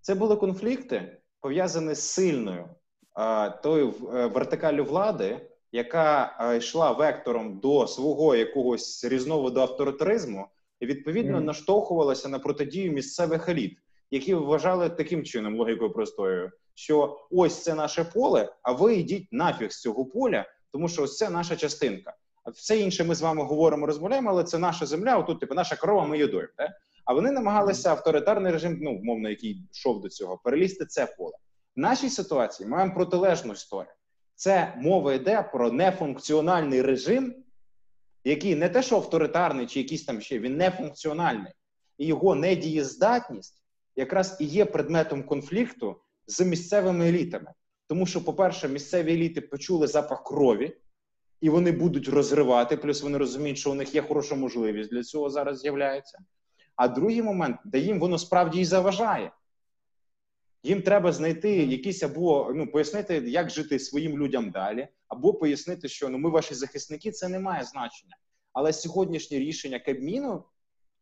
Це 0.00 0.14
були 0.14 0.36
конфлікти, 0.36 1.20
пов'язані 1.40 1.94
з 1.94 2.00
сильною 2.00 2.68
а, 3.14 3.50
тою 3.50 3.88
е, 3.88 4.26
вертикалю 4.26 4.84
влади, 4.84 5.40
яка 5.72 6.36
е, 6.40 6.56
йшла 6.56 6.92
вектором 6.92 7.58
до 7.60 7.86
свого 7.86 8.36
якогось 8.36 9.04
різновиду 9.04 9.60
авторитаризму, 9.60 10.46
і 10.80 10.86
відповідно 10.86 11.36
Мгм. 11.36 11.44
наштовхувалася 11.44 12.28
на 12.28 12.38
протидію 12.38 12.92
місцевих 12.92 13.48
еліт, 13.48 13.78
які 14.10 14.34
вважали 14.34 14.90
таким 14.90 15.24
чином 15.24 15.56
логікою 15.58 15.92
простою, 15.92 16.50
що 16.74 17.26
ось 17.30 17.62
це 17.62 17.74
наше 17.74 18.04
поле, 18.04 18.52
а 18.62 18.72
ви 18.72 18.96
йдіть 18.96 19.28
нафіг 19.32 19.72
з 19.72 19.80
цього 19.80 20.04
поля, 20.06 20.44
тому 20.72 20.88
що 20.88 21.02
ось 21.02 21.16
це 21.16 21.30
наша 21.30 21.56
частинка. 21.56 22.14
А 22.44 22.50
все 22.50 22.78
інше 22.78 23.04
ми 23.04 23.14
з 23.14 23.20
вами 23.20 23.44
говоримо, 23.44 23.86
розмовляємо, 23.86 24.30
але 24.30 24.44
це 24.44 24.58
наша 24.58 24.86
земля, 24.86 25.18
отут, 25.18 25.40
типу, 25.40 25.54
наша 25.54 25.76
корова, 25.76 26.06
ми 26.06 26.16
її 26.16 26.30
доїмо. 26.30 26.52
Да? 26.58 26.68
А 27.04 27.14
вони 27.14 27.30
намагалися 27.30 27.90
авторитарний 27.90 28.52
режим, 28.52 28.78
ну 28.80 28.90
умовно, 28.90 29.28
який 29.28 29.62
йшов 29.72 30.00
до 30.00 30.08
цього, 30.08 30.38
перелізти 30.38 30.86
це 30.86 31.06
поле. 31.06 31.36
В 31.76 31.80
нашій 31.80 32.10
ситуації 32.10 32.68
ми 32.68 32.76
маємо 32.76 32.94
протилежну 32.94 33.52
історію. 33.52 33.92
Це 34.34 34.74
мова 34.76 35.14
йде 35.14 35.42
про 35.52 35.72
нефункціональний 35.72 36.82
режим, 36.82 37.34
який 38.24 38.54
не 38.54 38.68
те, 38.68 38.82
що 38.82 38.96
авторитарний 38.96 39.66
чи 39.66 39.80
якийсь 39.80 40.04
там 40.04 40.20
ще, 40.20 40.38
він 40.38 40.56
нефункціональний. 40.56 41.52
І 41.98 42.06
його 42.06 42.34
недієздатність 42.34 43.62
якраз 43.96 44.36
і 44.40 44.44
є 44.44 44.64
предметом 44.64 45.22
конфлікту 45.22 45.96
з 46.26 46.40
місцевими 46.40 47.08
елітами. 47.08 47.52
Тому 47.88 48.06
що, 48.06 48.24
по-перше, 48.24 48.68
місцеві 48.68 49.12
еліти 49.12 49.40
почули 49.40 49.86
запах 49.86 50.24
крові, 50.24 50.76
і 51.40 51.50
вони 51.50 51.72
будуть 51.72 52.08
розривати, 52.08 52.76
плюс 52.76 53.02
вони 53.02 53.18
розуміють, 53.18 53.58
що 53.58 53.70
у 53.70 53.74
них 53.74 53.94
є 53.94 54.02
хороша 54.02 54.34
можливість 54.34 54.90
для 54.90 55.02
цього 55.02 55.30
зараз 55.30 55.60
з'являється. 55.60 56.18
А 56.76 56.88
другий 56.88 57.22
момент, 57.22 57.56
де 57.64 57.78
їм 57.78 58.00
воно 58.00 58.18
справді 58.18 58.60
і 58.60 58.64
заважає. 58.64 59.32
Їм 60.62 60.82
треба 60.82 61.12
знайти 61.12 61.50
якісь 61.56 62.02
або 62.02 62.52
ну 62.54 62.66
пояснити, 62.66 63.14
як 63.14 63.50
жити 63.50 63.78
своїм 63.78 64.18
людям 64.18 64.50
далі, 64.50 64.88
або 65.08 65.34
пояснити, 65.34 65.88
що 65.88 66.08
ну 66.08 66.18
ми 66.18 66.30
ваші 66.30 66.54
захисники, 66.54 67.10
це 67.10 67.28
не 67.28 67.38
має 67.38 67.64
значення. 67.64 68.16
Але 68.52 68.72
сьогоднішні 68.72 69.38
рішення 69.38 69.78
Кабміну 69.78 70.44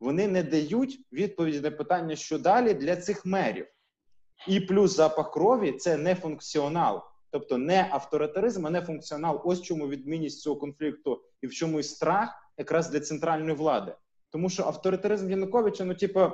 вони 0.01 0.29
не 0.29 0.43
дають 0.43 1.01
відповіді 1.13 1.61
на 1.61 1.71
питання, 1.71 2.17
що 2.17 2.39
далі 2.39 2.75
для 2.75 2.97
цих 2.97 3.27
мерів. 3.27 3.67
І 4.49 4.61
плюс 4.61 4.97
запах 4.97 5.33
крові 5.33 5.73
це 5.73 5.97
не 5.97 6.15
функціонал, 6.15 7.03
тобто 7.31 7.59
не 7.59 7.89
авторитаризм, 7.91 8.67
а 8.67 8.71
не 8.71 8.81
функціонал. 8.81 9.43
Ось 9.45 9.63
чому 9.63 9.89
відмінність 9.89 10.41
цього 10.41 10.57
конфлікту 10.57 11.23
і 11.43 11.47
в 11.47 11.53
чому 11.53 11.81
і 11.81 11.83
страх 11.83 12.29
якраз 12.59 12.91
для 12.91 13.01
центральної 13.01 13.57
влади. 13.57 13.95
Тому 14.31 14.51
що 14.51 14.63
авторитаризм 14.63 15.31
Януковича, 15.31 15.85
ну 15.85 15.95
типу, 15.95 16.31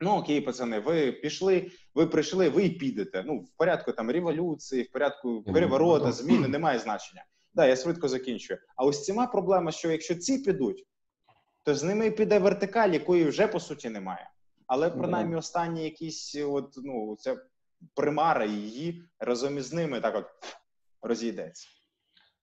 ну 0.00 0.10
окей, 0.10 0.40
пацани, 0.40 0.78
ви 0.78 1.12
пішли, 1.12 1.70
ви 1.94 2.06
прийшли, 2.06 2.48
ви 2.48 2.64
й 2.64 2.70
підете. 2.70 3.24
Ну, 3.26 3.38
в 3.38 3.48
порядку 3.56 3.92
там 3.92 4.10
революції, 4.10 4.82
в 4.82 4.90
порядку 4.92 5.42
переворота, 5.42 6.12
зміни, 6.12 6.48
немає 6.48 6.78
значення. 6.78 7.24
Да, 7.54 7.66
я 7.66 7.76
швидко 7.76 8.08
закінчую. 8.08 8.58
А 8.76 8.84
ось 8.84 9.04
ціма 9.04 9.26
проблема, 9.26 9.72
що 9.72 9.90
якщо 9.90 10.14
ці 10.14 10.38
підуть, 10.38 10.86
то 11.64 11.74
з 11.74 11.82
ними 11.82 12.10
піде 12.10 12.38
вертикаль, 12.38 12.90
якої 12.90 13.24
вже 13.24 13.46
по 13.46 13.60
суті 13.60 13.90
немає. 13.90 14.30
Але 14.68 14.90
принаймні 14.90 15.36
останні 15.36 15.84
якісь, 15.84 16.34
от 16.34 16.74
ну, 16.76 17.16
це 17.20 17.46
примара 17.94 18.44
її 18.44 19.04
разом 19.18 19.58
із 19.58 19.72
ними 19.72 20.00
так 20.00 20.16
от 20.16 20.26
розійдеться. 21.02 21.68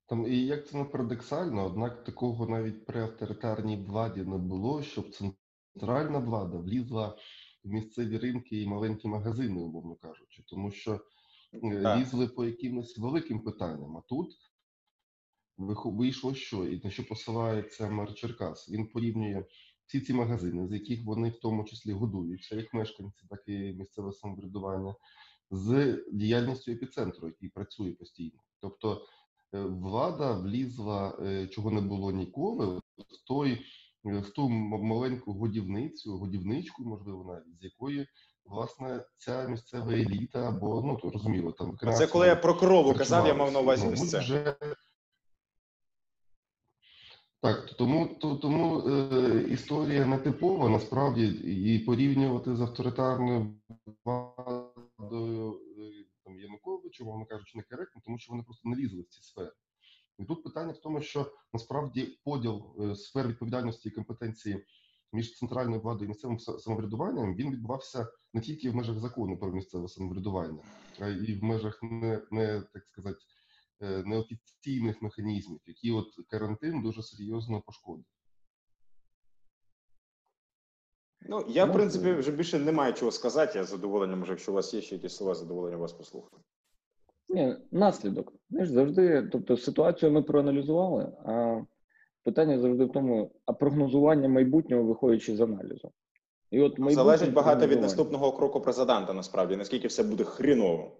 Там 0.07 0.27
і 0.27 0.45
як 0.45 0.67
це 0.67 0.77
не 0.77 0.83
парадоксально, 0.83 1.65
однак 1.65 2.03
такого 2.03 2.47
навіть 2.47 2.85
при 2.85 3.01
авторитарній 3.01 3.77
владі 3.77 4.23
не 4.23 4.38
було, 4.38 4.83
щоб 4.83 5.05
центральна 5.15 6.19
влада 6.19 6.57
влізла 6.57 7.17
в 7.63 7.69
місцеві 7.69 8.17
ринки 8.17 8.61
і 8.61 8.67
маленькі 8.67 9.07
магазини, 9.07 9.61
умовно 9.61 9.95
кажучи, 9.95 10.43
тому 10.47 10.71
що 10.71 10.99
е, 11.53 11.81
Так. 11.83 11.99
лізли 11.99 12.27
по 12.27 12.45
якимось 12.45 12.97
великим 12.97 13.39
питанням. 13.39 13.97
А 13.97 14.01
тут 14.01 14.31
вийшло 15.57 16.35
що, 16.35 16.67
і 16.67 16.81
на 16.83 16.91
що 16.91 17.07
посилається 17.07 17.89
мер 17.89 18.13
Черкас. 18.13 18.69
Він 18.69 18.88
порівнює 18.88 19.45
всі 19.88 20.00
ці 20.00 20.13
магазини, 20.13 20.67
з 20.67 20.71
яких 20.71 21.06
вони 21.06 21.30
в 21.30 21.39
тому 21.39 21.63
числі 21.63 21.91
годуються, 21.91 22.56
як 22.56 22.74
мешканці, 22.74 23.26
так 23.30 23.43
і 23.48 23.58
місцеве 23.58 24.12
самоврядування, 24.12 24.95
з 25.52 25.98
діяльністю 26.13 26.71
епіцентру, 26.71 27.28
який 27.28 27.50
працює 27.50 27.91
постійно. 27.91 28.39
Тобто 28.62 29.06
е, 29.54 29.60
влада 29.62 30.34
влізла, 30.34 31.17
е, 31.21 31.48
чого 31.48 31.71
не 31.71 31.82
було 31.82 32.12
ніколи, 32.12 32.65
в 32.98 33.28
той 33.28 33.52
е, 34.06 34.19
в 34.19 34.30
ту 34.30 34.50
маленьку 34.50 35.34
годівницю, 35.34 36.17
годівничку, 36.17 36.84
можливо, 36.84 37.34
навіть 37.34 37.60
з 37.60 37.63
якої 37.63 38.08
власне 38.45 39.06
ця 39.17 39.48
місцева 39.48 39.93
еліта, 39.93 40.48
або 40.50 40.82
ну 40.82 40.95
то 40.95 41.10
розуміло, 41.10 41.52
там 41.52 41.78
Це 41.93 42.08
коли 42.08 42.28
я 42.28 42.36
про 42.36 42.56
корову 42.56 42.93
казав, 42.93 43.28
я 43.28 43.34
мав 43.34 43.52
на 43.52 43.60
увазі 43.60 43.86
Ну, 43.86 43.93
ось 43.93 44.02
ми 44.02 44.08
це. 44.08 44.19
Вже... 44.19 44.56
Так, 47.45 47.73
тому, 47.77 48.08
то, 48.21 48.36
тому 48.36 48.79
е, 48.89 49.45
історія 49.49 50.05
не 50.05 50.17
типова, 50.17 50.69
насправді, 50.69 51.27
і 51.73 51.79
порівнювати 51.79 52.55
з 52.55 52.62
авторитарною 52.62 53.55
владою 54.05 55.53
е, 55.53 56.05
там, 56.25 56.39
Януковича, 56.39 57.03
мовно 57.03 57.25
кажучи, 57.25 57.58
некоректно, 57.58 58.01
тому 58.05 58.17
що 58.17 58.31
вони 58.31 58.43
просто 58.43 58.69
не 58.69 58.75
лізли 58.75 59.01
в 59.01 59.08
ці 59.08 59.21
сфери. 59.21 59.51
І 60.19 60.25
тут 60.25 60.43
питання 60.43 60.71
в 60.71 60.77
тому, 60.77 61.01
що 61.01 61.31
насправді 61.53 62.19
поділ 62.23 62.62
е, 62.79 62.95
сфер 62.95 63.27
відповідальності 63.27 63.89
і 63.89 63.91
компетенції 63.91 64.65
між 65.13 65.38
центральною 65.38 65.81
владою 65.81 66.05
і 66.05 66.10
місцевим 66.10 66.39
самоврядуванням 66.39 67.36
він 67.36 67.51
відбувався 67.51 68.08
не 68.34 68.41
тільки 68.41 68.69
в 68.69 68.75
межах 68.75 68.99
закону 68.99 69.38
про 69.38 69.51
місцеве 69.51 69.88
самоврядування, 69.88 70.63
а 70.99 71.08
і 71.08 71.34
в 71.34 71.43
межах 71.43 71.79
не, 71.84 72.21
не 72.31 72.62
так 72.73 72.86
сказати, 72.86 73.19
неофіційних 73.81 75.01
механізмів, 75.01 75.59
які 75.65 75.91
от 75.91 76.07
карантин 76.29 76.81
дуже 76.81 77.03
серйозно 77.03 77.61
пошкодив. 77.61 78.05
Ну, 81.29 81.45
я, 81.47 81.65
в 81.65 81.73
принципі, 81.73 82.11
вже 82.11 82.31
більше 82.31 82.59
не 82.59 82.71
маю 82.71 82.93
чого 82.93 83.11
сказати. 83.11 83.57
Я 83.59 83.63
з 83.63 83.69
задоволенням, 83.69 84.19
може, 84.19 84.31
якщо 84.31 84.51
у 84.51 84.55
вас 84.55 84.73
є 84.73 84.81
ще 84.81 84.95
якісь 84.95 85.15
слова, 85.15 85.35
з 85.35 85.39
задоволенням 85.39 85.79
вас 85.79 85.93
послухаю. 85.93 86.43
Ні, 87.29 87.55
наслідок. 87.71 88.33
Знаєш, 88.49 88.69
завжди, 88.69 89.29
тобто 89.31 89.57
ситуацію 89.57 90.11
ми 90.11 90.21
проаналізували, 90.21 91.03
а 91.25 91.61
питання 92.23 92.59
завжди 92.59 92.85
в 92.85 92.91
тому, 92.91 93.31
а 93.45 93.53
прогнозування 93.53 94.29
майбутнього 94.29 94.83
виходячи 94.83 95.35
з 95.35 95.41
аналізу. 95.41 95.91
І 96.51 96.61
от 96.61 96.79
майбутнє 96.79 96.95
Залежить 96.95 97.33
багато 97.33 97.67
від 97.67 97.81
наступного 97.81 98.31
кроку 98.31 98.61
президента, 98.61 99.13
насправді, 99.13 99.55
наскільки 99.55 99.88
все 99.88 100.03
буде 100.03 100.23
хріново. 100.23 100.91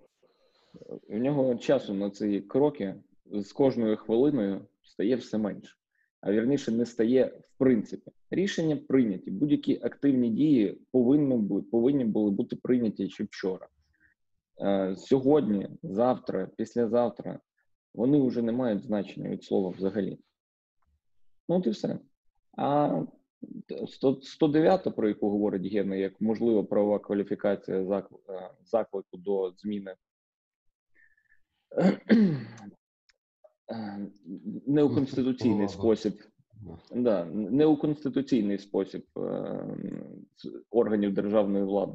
В 1.09 1.17
нього 1.17 1.55
часу 1.55 1.93
на 1.93 2.09
ці 2.09 2.41
кроки 2.41 2.95
з 3.25 3.51
кожною 3.51 3.97
хвилиною 3.97 4.61
стає 4.83 5.15
все 5.15 5.38
менше. 5.38 5.75
А 6.21 6.31
вірніше 6.31 6.71
не 6.71 6.85
стає 6.85 7.25
в 7.25 7.57
принципі. 7.57 8.11
Рішення 8.31 8.75
прийняті. 8.75 9.31
Будь-які 9.31 9.79
активні 9.83 10.29
дії 10.29 10.81
повинні 10.91 11.35
бути, 11.35 11.67
повинні 11.71 12.05
були 12.05 12.31
бути 12.31 12.55
прийняті 12.55 13.09
ще 13.09 13.23
вчора. 13.23 13.67
Е, 14.61 14.95
Сьогодні, 14.97 15.67
завтра, 15.83 16.49
післязавтра 16.57 17.39
вони 17.93 18.27
вже 18.27 18.41
не 18.41 18.51
мають 18.51 18.83
значення 18.83 19.29
від 19.29 19.43
слова 19.43 19.69
взагалі. 19.69 20.19
Ну, 21.49 21.55
от 21.55 21.67
і 21.67 21.69
все. 21.69 21.99
А 22.57 23.01
100 23.88 24.21
109, 24.21 24.95
про 24.95 25.07
яку 25.07 25.29
говорить 25.29 25.73
Гена, 25.73 25.95
як 25.95 26.21
можлива 26.21 26.63
правова 26.63 26.99
кваліфікація 26.99 27.77
е, 27.77 28.03
заклику 28.63 29.17
до 29.17 29.53
зміни 29.57 29.95
не 34.67 34.84
у 34.84 34.95
конституційний 34.95 35.69
спосіб, 35.69 36.13
да, 36.95 37.25
не 37.25 37.65
у 37.65 37.78
конституційний 37.78 38.58
спосіб 38.58 39.06
е, 39.17 39.21
органів 40.69 41.13
державної 41.13 41.63
влади. 41.63 41.93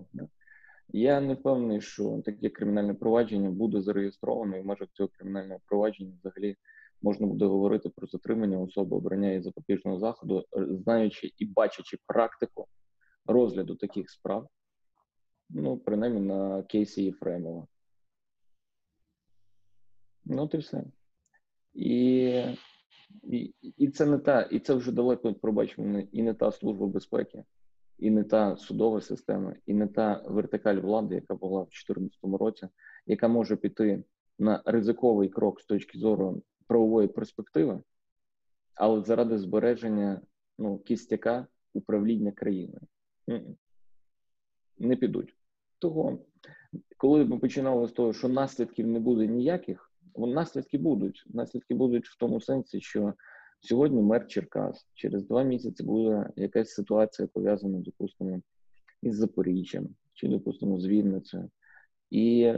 Я 0.93 1.21
не 1.21 1.35
впевнений, 1.35 1.81
що 1.81 2.23
таке 2.25 2.49
кримінальне 2.49 2.95
провадження 2.95 3.51
буде 3.51 3.81
зареєстровано, 3.81 4.57
і 4.57 4.61
в 4.61 4.67
межах 4.67 4.89
цього 4.93 5.09
кримінального 5.09 5.61
провадження 5.67 6.13
взагалі 6.21 6.57
можна 7.03 7.27
буде 7.27 7.45
говорити 7.45 7.89
про 7.89 8.07
затримання 8.07 8.59
особи, 8.59 8.97
обрання 8.97 9.33
і 9.33 9.43
запобіжного 9.43 9.99
заходу, 9.99 10.45
е, 10.57 10.67
знаючи 10.71 11.33
і 11.39 11.47
бачачи 11.47 11.99
практику 12.07 12.67
розгляду 13.27 13.75
таких 13.75 14.11
справ, 14.11 14.49
ну, 15.51 15.77
принаймні 15.77 16.21
на 16.21 16.63
кейсі 16.63 17.05
Єфремова. 17.05 17.67
Ну, 20.33 20.51
і 20.53 20.57
все. 20.57 20.85
І, 21.75 21.87
і, 23.23 23.55
і 23.77 23.89
це 23.89 24.07
не 24.07 24.19
та, 24.19 24.43
і 24.43 24.59
це 24.59 24.75
вже 24.75 24.93
далеко 24.93 25.35
пробачимо, 25.35 26.03
і 26.13 26.23
не 26.23 26.35
та 26.35 26.53
служба 26.53 26.87
безпеки, 26.87 27.45
і 27.99 28.11
не 28.11 28.25
та 28.25 28.57
судова 28.57 29.01
система, 29.01 29.55
і 29.67 29.75
не 29.75 29.87
та 29.87 30.23
вертикаль 30.27 30.77
влади, 30.77 31.15
яка 31.15 31.35
була 31.35 31.61
в 31.61 31.65
2014 31.65 32.19
році, 32.23 32.69
яка 33.07 33.29
може 33.29 33.57
піти 33.57 34.05
на 34.39 34.63
ризиковий 34.65 35.29
крок 35.29 35.61
з 35.61 35.65
точки 35.65 35.99
зору 35.99 36.43
правової 36.67 37.09
перспективи, 37.09 37.81
але 38.75 39.03
заради 39.03 39.39
збереження 39.39 40.21
ну, 40.59 40.79
кістяка 40.79 41.47
управління 41.75 42.33
країною. 42.33 42.81
Не 44.79 44.97
підуть. 44.97 45.37
Того, 45.79 46.19
коли 46.97 47.25
ми 47.25 47.39
починали 47.39 47.89
з 47.89 47.93
того, 47.93 48.13
що 48.13 48.29
наслідків 48.29 48.87
не 48.87 49.01
буде 49.01 49.27
ніяких, 49.27 49.90
наслідки 50.17 50.79
будуть. 50.79 51.25
Наслідки 51.27 51.75
будуть 51.75 52.07
в 52.07 52.19
тому 52.19 52.41
сенсі, 52.41 52.81
що 52.81 53.15
сьогодні 53.61 54.03
мер 54.03 54.27
Черкас 54.27 54.87
через 54.95 55.27
два 55.27 55.43
місяці 55.43 55.83
буде 55.83 56.31
якась 56.37 56.71
ситуація 56.71 57.29
пов'язана, 57.29 57.79
допустимо, 57.79 58.41
із 59.03 59.17
Запоріжжям 59.17 59.89
чи, 60.15 60.29
допустимо, 60.29 60.81
з 60.81 60.87
Вінницею. 60.87 61.51
І 62.11 62.53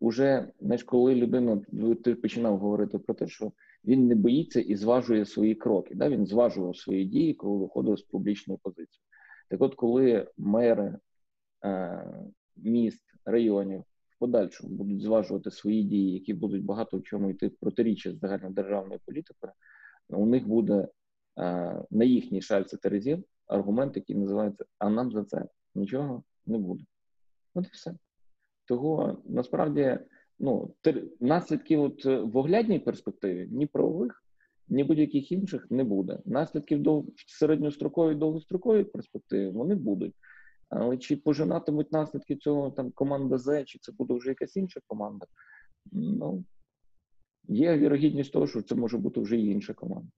вже, 0.00 0.48
знаєш, 0.60 0.82
коли 0.82 1.14
людина, 1.14 1.60
ти 2.04 2.14
починав 2.14 2.58
говорити 2.58 2.98
про 2.98 3.14
те, 3.14 3.26
що 3.26 3.52
він 3.84 4.06
не 4.06 4.14
боїться 4.14 4.60
і 4.60 4.76
зважує 4.76 5.24
свої 5.24 5.54
кроки. 5.54 5.94
Да? 5.94 6.08
Він 6.08 6.26
зважував 6.26 6.76
свої 6.76 7.04
дії, 7.04 7.34
коли 7.34 7.58
виходив 7.58 7.98
з 7.98 8.02
публічної 8.02 8.60
позиції. 8.62 9.02
Так 9.48 9.62
от, 9.62 9.74
коли 9.74 10.28
мери 10.36 10.98
е, 11.64 12.04
міст, 12.56 13.02
районів 13.24 13.84
подальшому 14.18 14.74
будуть 14.74 15.02
зважувати 15.02 15.50
свої 15.50 15.82
дії, 15.82 16.12
які 16.12 16.34
будуть 16.34 16.64
багато 16.64 16.98
в 16.98 17.02
чому 17.02 17.30
йти 17.30 17.48
в 17.48 17.56
протиріччя 17.56 18.12
з 18.12 18.18
загальнодержавною 18.18 19.00
у 20.08 20.26
них 20.26 20.48
буде 20.48 20.88
е, 21.38 21.82
на 21.90 22.04
їхній 22.04 22.42
шальці 22.42 22.76
терезів 22.76 23.24
аргумент, 23.46 23.96
який 23.96 24.16
називається 24.16 24.64
А 24.78 24.88
нам 24.88 25.12
за 25.12 25.24
це 25.24 25.44
нічого 25.74 26.22
не 26.46 26.58
буде. 26.58 26.84
От 27.54 27.66
і 27.66 27.70
все. 27.72 27.94
Того 28.64 29.22
насправді 29.24 29.98
ну, 30.38 30.74
тер- 30.82 31.04
наслідків 31.20 31.82
от 31.82 32.06
е, 32.06 32.20
в 32.20 32.36
оглядній 32.36 32.78
перспективі 32.78 33.48
ні 33.50 33.66
правових, 33.66 34.24
ні 34.68 34.84
будь-яких 34.84 35.32
інших 35.32 35.70
не 35.70 35.84
буде. 35.84 36.18
Наслідків 36.24 36.82
до 36.82 37.00
в 37.00 37.12
середньостроковій 37.26 38.14
довгостроковій 38.14 38.84
перспективі 38.84 39.48
вони 39.48 39.74
будуть. 39.74 40.14
Але 40.68 40.96
чи 40.96 41.16
пожинатимуть 41.16 41.92
наслідки 41.92 42.36
цього 42.36 42.70
там 42.70 42.90
команда 42.90 43.38
З, 43.38 43.64
чи 43.64 43.78
це 43.78 43.92
буде 43.92 44.14
вже 44.14 44.28
якась 44.28 44.56
інша 44.56 44.80
команда? 44.86 45.26
Ну 45.92 46.44
є 47.48 47.78
вірогідність 47.78 48.32
того, 48.32 48.46
що 48.46 48.62
це 48.62 48.74
може 48.74 48.98
бути 48.98 49.20
вже 49.20 49.36
і 49.36 49.46
інша 49.46 49.74
команда. 49.74 50.08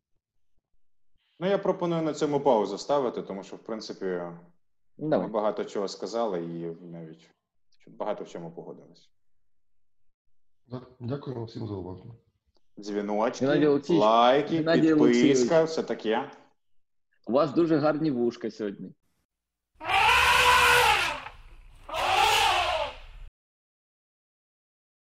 Ну, 1.41 1.47
я 1.47 1.59
пропоную 1.59 2.03
на 2.03 2.15
цьому 2.15 2.41
паузу 2.41 2.79
ставити, 2.79 3.23
тому 3.23 3.43
що, 3.43 3.57
в 3.57 3.59
принципі, 3.59 4.23
ми 4.99 5.29
багато 5.29 5.65
чого 5.65 5.89
сказали 5.89 6.45
і 6.45 6.85
навіть 6.85 7.31
багато 7.87 8.25
в 8.25 8.29
чому 8.29 8.51
погодились. 8.51 9.11
Дякуємо 11.01 11.45
всім 11.45 11.67
за 11.67 11.75
увагу. 11.75 12.15
Дзвіночки, 12.79 13.47
Геннадій 13.47 13.93
лайки, 13.93 14.57
Геннадій 14.57 14.81
підписка, 14.81 15.05
Олексійович. 15.05 15.71
все 15.71 15.83
таке. 15.83 16.31
У 17.27 17.33
вас 17.33 17.55
дуже 17.55 17.77
гарні 17.77 18.11
вушка 18.11 18.51
сьогодні. 18.51 18.95